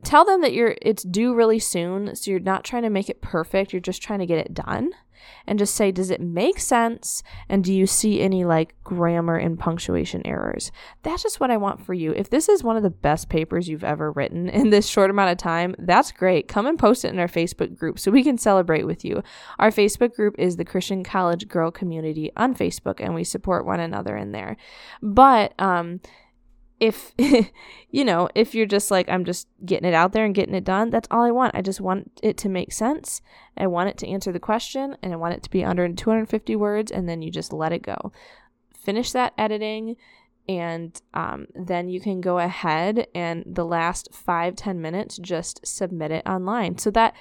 tell 0.03 0.25
them 0.25 0.41
that 0.41 0.53
you're 0.53 0.75
it's 0.81 1.03
due 1.03 1.33
really 1.33 1.59
soon 1.59 2.15
so 2.15 2.31
you're 2.31 2.39
not 2.39 2.63
trying 2.63 2.83
to 2.83 2.89
make 2.89 3.09
it 3.09 3.21
perfect 3.21 3.73
you're 3.73 3.79
just 3.79 4.01
trying 4.01 4.19
to 4.19 4.25
get 4.25 4.39
it 4.39 4.53
done. 4.53 4.91
And 5.45 5.59
just 5.59 5.75
say 5.75 5.91
does 5.91 6.09
it 6.09 6.21
make 6.21 6.59
sense? 6.59 7.23
And 7.49 7.63
do 7.63 7.73
you 7.73 7.85
see 7.85 8.21
any 8.21 8.45
like 8.45 8.75
grammar 8.83 9.35
and 9.35 9.59
punctuation 9.59 10.25
errors? 10.25 10.71
That's 11.03 11.23
just 11.23 11.39
what 11.39 11.51
i 11.51 11.57
want 11.57 11.85
for 11.85 11.93
you. 11.93 12.13
If 12.13 12.29
this 12.29 12.47
is 12.47 12.63
one 12.63 12.77
of 12.77 12.83
the 12.83 12.89
best 12.89 13.29
papers 13.29 13.67
you've 13.67 13.83
ever 13.83 14.11
written 14.11 14.47
in 14.59 14.69
this 14.69 14.87
short 14.87 15.09
amount 15.09 15.31
of 15.31 15.37
time 15.37 15.75
that's 15.77 16.11
great. 16.11 16.47
Come 16.47 16.67
and 16.67 16.79
post 16.79 17.03
it 17.03 17.09
in 17.09 17.19
our 17.19 17.27
facebook 17.27 17.77
group 17.77 17.99
so 17.99 18.11
we 18.11 18.23
can 18.23 18.37
celebrate 18.37 18.85
with 18.85 19.03
you. 19.03 19.21
Our 19.59 19.71
facebook 19.71 20.15
group 20.15 20.35
is 20.37 20.55
the 20.55 20.65
christian 20.65 21.03
college 21.03 21.47
girl 21.47 21.71
community 21.71 22.31
on 22.37 22.55
facebook 22.55 22.95
and 22.99 23.13
we 23.13 23.23
support 23.23 23.65
one 23.65 23.79
another 23.79 24.15
in 24.15 24.31
there. 24.31 24.55
But 25.01 25.53
um 25.59 25.99
if 26.79 27.13
you 27.89 28.05
know 28.05 28.29
if 28.35 28.55
you're 28.55 28.65
just 28.65 28.89
like 28.91 29.09
i'm 29.09 29.25
just 29.25 29.47
getting 29.65 29.87
it 29.87 29.93
out 29.93 30.11
there 30.11 30.25
and 30.25 30.35
getting 30.35 30.55
it 30.55 30.63
done 30.63 30.89
that's 30.89 31.07
all 31.11 31.23
i 31.23 31.31
want. 31.31 31.55
I 31.55 31.61
just 31.61 31.81
want 31.81 32.19
it 32.23 32.37
to 32.37 32.49
make 32.49 32.71
sense. 32.71 33.21
I 33.57 33.67
want 33.67 33.89
it 33.89 33.97
to 33.99 34.07
answer 34.07 34.31
the 34.31 34.39
question 34.39 34.97
and 35.01 35.13
i 35.13 35.15
want 35.15 35.35
it 35.35 35.43
to 35.43 35.49
be 35.49 35.63
under 35.63 35.87
250 35.87 36.55
words 36.55 36.91
and 36.91 37.07
then 37.07 37.21
you 37.21 37.31
just 37.31 37.53
let 37.53 37.73
it 37.73 37.81
go. 37.81 38.11
Finish 38.73 39.11
that 39.11 39.33
editing 39.37 39.97
and 40.47 40.99
um, 41.13 41.45
then 41.53 41.89
you 41.89 42.01
can 42.01 42.21
go 42.21 42.39
ahead 42.39 43.07
and 43.13 43.43
the 43.45 43.65
last 43.65 44.09
five 44.11 44.55
ten 44.55 44.81
minutes 44.81 45.17
just 45.17 45.65
submit 45.65 46.11
it 46.11 46.25
online. 46.25 46.79
So 46.79 46.89
that 46.91 47.13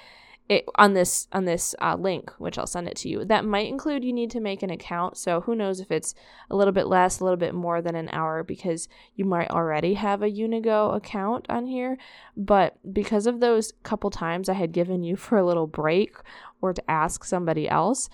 it, 0.49 0.65
on 0.77 0.95
this 0.95 1.29
on 1.33 1.45
this 1.45 1.75
uh, 1.81 1.95
link, 1.95 2.31
which 2.39 2.59
I'll 2.59 2.67
send 2.67 2.89
it 2.89 2.97
to 2.99 3.09
you. 3.09 3.25
That 3.25 3.45
might 3.45 3.69
include 3.69 4.03
you 4.03 4.15
need 4.15 4.31
to 4.31 4.41
make 4.41 4.63
an 4.63 4.71
account. 4.71 5.19
So 5.19 5.43
who 5.43 5.55
knows 5.55 5.79
if 5.79 5.91
it's 5.91 6.15
a 6.51 6.57
little 6.57 6.73
bit 6.73 6.87
less, 6.87 7.21
a 7.21 7.25
little 7.25 7.37
bit 7.37 7.55
more 7.55 7.83
than 7.83 7.95
an 7.95 8.09
hour 8.11 8.43
because 8.43 8.89
you 9.15 9.27
might 9.27 9.51
already 9.51 9.95
have 9.95 10.23
a 10.23 10.31
Unigo 10.31 10.97
account 10.97 11.45
on 11.51 11.67
here. 11.67 11.99
But 12.37 12.79
because 12.93 13.27
of 13.27 13.41
those 13.41 13.75
couple 13.83 14.11
times 14.11 14.49
I 14.49 14.55
had 14.55 14.73
given 14.73 15.03
you 15.03 15.17
for 15.17 15.37
a 15.37 15.47
little 15.47 15.67
break 15.67 16.17
or 16.63 16.73
to 16.73 16.91
ask 16.91 17.25
somebody 17.25 17.69
else, 17.69 18.09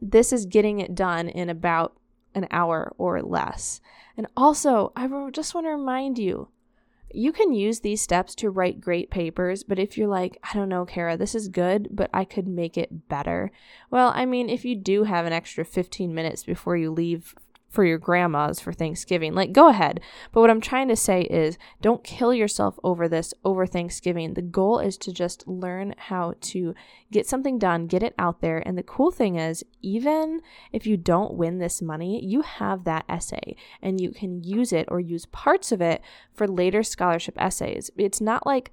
this 0.00 0.32
is 0.32 0.46
getting 0.46 0.80
it 0.80 0.94
done 0.94 1.28
in 1.28 1.48
about 1.48 1.96
an 2.34 2.48
hour 2.50 2.92
or 2.98 3.22
less. 3.22 3.80
And 4.16 4.26
also, 4.36 4.92
I 4.96 5.08
just 5.30 5.54
want 5.54 5.66
to 5.66 5.70
remind 5.70 6.18
you 6.18 6.48
you 7.12 7.32
can 7.32 7.52
use 7.52 7.80
these 7.80 8.00
steps 8.00 8.34
to 8.36 8.50
write 8.50 8.80
great 8.80 9.10
papers, 9.10 9.62
but 9.62 9.78
if 9.78 9.96
you're 9.96 10.08
like, 10.08 10.38
I 10.42 10.54
don't 10.54 10.68
know, 10.68 10.84
Kara, 10.84 11.16
this 11.16 11.34
is 11.34 11.48
good, 11.48 11.88
but 11.90 12.10
I 12.12 12.24
could 12.24 12.46
make 12.46 12.76
it 12.76 13.08
better. 13.08 13.50
Well, 13.90 14.12
I 14.14 14.26
mean, 14.26 14.48
if 14.48 14.64
you 14.64 14.76
do 14.76 15.04
have 15.04 15.26
an 15.26 15.32
extra 15.32 15.64
15 15.64 16.14
minutes 16.14 16.44
before 16.44 16.76
you 16.76 16.90
leave 16.90 17.34
for 17.76 17.84
your 17.84 17.98
grandmas 17.98 18.58
for 18.58 18.72
Thanksgiving. 18.72 19.34
Like, 19.34 19.52
go 19.52 19.68
ahead. 19.68 20.00
But 20.32 20.40
what 20.40 20.48
I'm 20.48 20.62
trying 20.62 20.88
to 20.88 20.96
say 20.96 21.20
is 21.24 21.58
don't 21.82 22.02
kill 22.02 22.32
yourself 22.32 22.78
over 22.82 23.06
this 23.06 23.34
over 23.44 23.66
Thanksgiving. 23.66 24.32
The 24.32 24.40
goal 24.40 24.78
is 24.78 24.96
to 24.96 25.12
just 25.12 25.46
learn 25.46 25.94
how 25.98 26.32
to 26.40 26.74
get 27.12 27.26
something 27.26 27.58
done, 27.58 27.86
get 27.86 28.02
it 28.02 28.14
out 28.18 28.40
there. 28.40 28.66
And 28.66 28.78
the 28.78 28.82
cool 28.82 29.10
thing 29.10 29.36
is, 29.36 29.62
even 29.82 30.40
if 30.72 30.86
you 30.86 30.96
don't 30.96 31.34
win 31.34 31.58
this 31.58 31.82
money, 31.82 32.24
you 32.24 32.40
have 32.40 32.84
that 32.84 33.04
essay 33.10 33.54
and 33.82 34.00
you 34.00 34.10
can 34.10 34.42
use 34.42 34.72
it 34.72 34.86
or 34.88 34.98
use 34.98 35.26
parts 35.26 35.70
of 35.70 35.82
it 35.82 36.00
for 36.32 36.48
later 36.48 36.82
scholarship 36.82 37.34
essays. 37.36 37.90
It's 37.98 38.22
not 38.22 38.46
like 38.46 38.72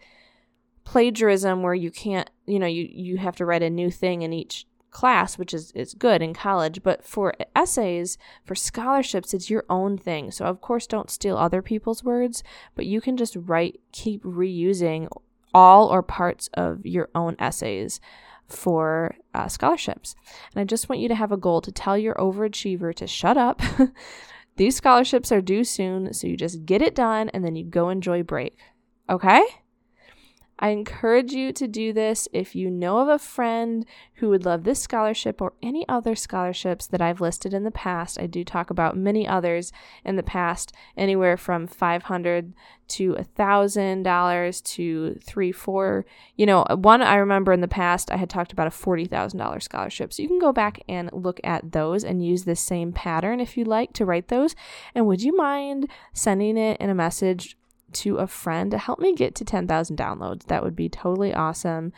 plagiarism 0.85 1.61
where 1.61 1.73
you 1.73 1.91
can't, 1.91 2.29
you 2.45 2.57
know, 2.57 2.67
you, 2.67 2.87
you 2.89 3.17
have 3.17 3.35
to 3.35 3.45
write 3.45 3.63
a 3.63 3.69
new 3.69 3.91
thing 3.91 4.21
in 4.21 4.31
each 4.31 4.65
class, 4.93 5.37
which 5.37 5.53
is, 5.53 5.71
is 5.71 5.93
good 5.93 6.21
in 6.21 6.33
college, 6.33 6.81
but 6.83 7.03
for 7.03 7.33
essays, 7.55 8.17
for 8.45 8.55
scholarships, 8.55 9.33
it's 9.33 9.49
your 9.49 9.65
own 9.69 9.97
thing. 9.97 10.31
So, 10.31 10.45
of 10.45 10.61
course, 10.61 10.87
don't 10.87 11.09
steal 11.11 11.37
other 11.37 11.61
people's 11.61 12.03
words, 12.03 12.43
but 12.75 12.85
you 12.85 13.01
can 13.01 13.17
just 13.17 13.35
write, 13.35 13.81
keep 13.91 14.23
reusing 14.23 15.07
all 15.53 15.87
or 15.87 16.01
parts 16.01 16.49
of 16.53 16.85
your 16.85 17.09
own 17.13 17.35
essays 17.39 17.99
for 18.47 19.15
uh, 19.33 19.47
scholarships. 19.47 20.15
And 20.53 20.61
I 20.61 20.63
just 20.63 20.89
want 20.89 21.01
you 21.01 21.07
to 21.09 21.15
have 21.15 21.31
a 21.31 21.37
goal 21.37 21.61
to 21.61 21.71
tell 21.71 21.97
your 21.97 22.15
overachiever 22.15 22.93
to 22.95 23.07
shut 23.07 23.37
up. 23.37 23.61
These 24.55 24.75
scholarships 24.75 25.31
are 25.31 25.41
due 25.41 25.63
soon, 25.63 26.13
so 26.13 26.27
you 26.27 26.37
just 26.37 26.65
get 26.65 26.81
it 26.81 26.93
done 26.93 27.29
and 27.29 27.43
then 27.43 27.55
you 27.55 27.63
go 27.63 27.89
enjoy 27.89 28.21
break. 28.21 28.57
Okay? 29.09 29.43
I 30.59 30.69
encourage 30.69 31.33
you 31.33 31.51
to 31.53 31.67
do 31.67 31.93
this 31.93 32.27
if 32.31 32.55
you 32.55 32.69
know 32.69 32.99
of 32.99 33.07
a 33.07 33.19
friend 33.19 33.85
who 34.15 34.29
would 34.29 34.45
love 34.45 34.63
this 34.63 34.79
scholarship 34.79 35.41
or 35.41 35.53
any 35.61 35.85
other 35.89 36.15
scholarships 36.15 36.87
that 36.87 37.01
I've 37.01 37.19
listed 37.19 37.53
in 37.53 37.63
the 37.63 37.71
past. 37.71 38.19
I 38.19 38.27
do 38.27 38.43
talk 38.43 38.69
about 38.69 38.95
many 38.95 39.27
others 39.27 39.71
in 40.05 40.15
the 40.15 40.23
past, 40.23 40.71
anywhere 40.95 41.37
from 41.37 41.67
five 41.67 42.03
hundred 42.03 42.53
to 42.89 43.13
a 43.13 43.23
thousand 43.23 44.03
dollars 44.03 44.61
to 44.61 45.15
three, 45.23 45.51
four. 45.51 46.05
You 46.35 46.45
know, 46.45 46.65
uh, 46.69 46.75
one 46.75 47.01
I 47.01 47.15
remember 47.15 47.51
in 47.51 47.61
the 47.61 47.67
past 47.67 48.11
I 48.11 48.17
had 48.17 48.29
talked 48.29 48.53
about 48.53 48.67
a 48.67 48.71
forty 48.71 49.05
thousand 49.05 49.39
dollar 49.39 49.59
scholarship. 49.59 50.13
So 50.13 50.21
you 50.21 50.29
can 50.29 50.39
go 50.39 50.53
back 50.53 50.81
and 50.87 51.09
look 51.11 51.39
at 51.43 51.71
those 51.71 52.03
and 52.03 52.25
use 52.25 52.45
the 52.45 52.55
same 52.55 52.93
pattern 52.93 53.39
if 53.39 53.57
you 53.57 53.65
like 53.65 53.93
to 53.93 54.05
write 54.05 54.27
those. 54.27 54.55
And 54.93 55.07
would 55.07 55.23
you 55.23 55.35
mind 55.35 55.89
sending 56.13 56.57
it 56.57 56.79
in 56.79 56.89
a 56.89 56.95
message 56.95 57.57
to 57.95 58.17
a 58.17 58.27
friend 58.27 58.71
to 58.71 58.77
help 58.77 58.99
me 58.99 59.13
get 59.13 59.35
to 59.35 59.45
10,000 59.45 59.97
downloads. 59.97 60.45
That 60.45 60.63
would 60.63 60.75
be 60.75 60.89
totally 60.89 61.33
awesome. 61.33 61.93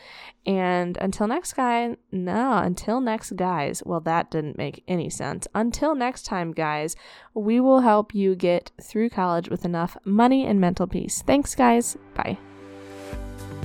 And 0.46 0.98
until 0.98 1.28
next 1.28 1.54
guy, 1.54 1.98
no, 2.12 2.58
until 2.58 3.02
next 3.02 3.36
guys. 3.36 3.82
Well, 3.86 4.00
that 4.02 4.32
didn't 4.32 4.58
make 4.58 4.84
any 4.88 5.10
sense. 5.10 5.48
Until 5.56 5.96
next 5.96 6.24
time, 6.24 6.52
guys, 6.52 6.96
we 7.34 7.60
will 7.60 7.82
help 7.82 8.14
you 8.14 8.36
get 8.36 8.72
through 8.82 9.10
college 9.10 9.50
with 9.50 9.66
enough 9.66 9.98
money 10.06 10.46
and 10.46 10.60
mental 10.60 10.88
peace. 10.88 11.22
Thanks, 11.26 11.56
guys. 11.56 11.98
Bye. 12.14 12.38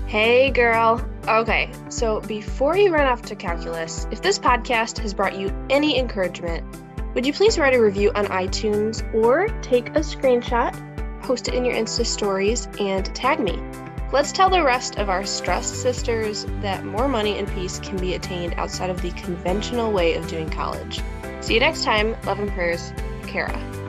Hey, 0.06 0.50
girl. 0.50 1.08
Okay, 1.28 1.70
so 1.88 2.20
before 2.22 2.76
you 2.76 2.92
run 2.92 3.06
off 3.06 3.22
to 3.22 3.36
calculus, 3.36 4.08
if 4.10 4.20
this 4.22 4.40
podcast 4.40 4.98
has 4.98 5.14
brought 5.14 5.38
you 5.38 5.54
any 5.70 5.96
encouragement, 5.98 6.64
would 7.14 7.24
you 7.24 7.32
please 7.32 7.58
write 7.58 7.74
a 7.74 7.80
review 7.80 8.10
on 8.16 8.26
iTunes 8.26 9.02
or 9.14 9.46
take 9.62 9.90
a 9.90 10.00
screenshot 10.00 10.74
post 11.30 11.46
it 11.46 11.54
in 11.54 11.64
your 11.64 11.76
Insta 11.76 12.04
stories, 12.04 12.66
and 12.80 13.06
tag 13.14 13.38
me. 13.38 13.56
Let's 14.12 14.32
tell 14.32 14.50
the 14.50 14.64
rest 14.64 14.98
of 14.98 15.08
our 15.08 15.24
stressed 15.24 15.76
sisters 15.76 16.44
that 16.60 16.84
more 16.84 17.06
money 17.06 17.38
and 17.38 17.46
peace 17.52 17.78
can 17.78 17.96
be 17.98 18.14
attained 18.14 18.54
outside 18.54 18.90
of 18.90 19.00
the 19.00 19.12
conventional 19.12 19.92
way 19.92 20.14
of 20.14 20.26
doing 20.26 20.50
college. 20.50 21.00
See 21.40 21.54
you 21.54 21.60
next 21.60 21.84
time. 21.84 22.16
Love 22.26 22.40
and 22.40 22.50
prayers, 22.50 22.92
Kara. 23.28 23.79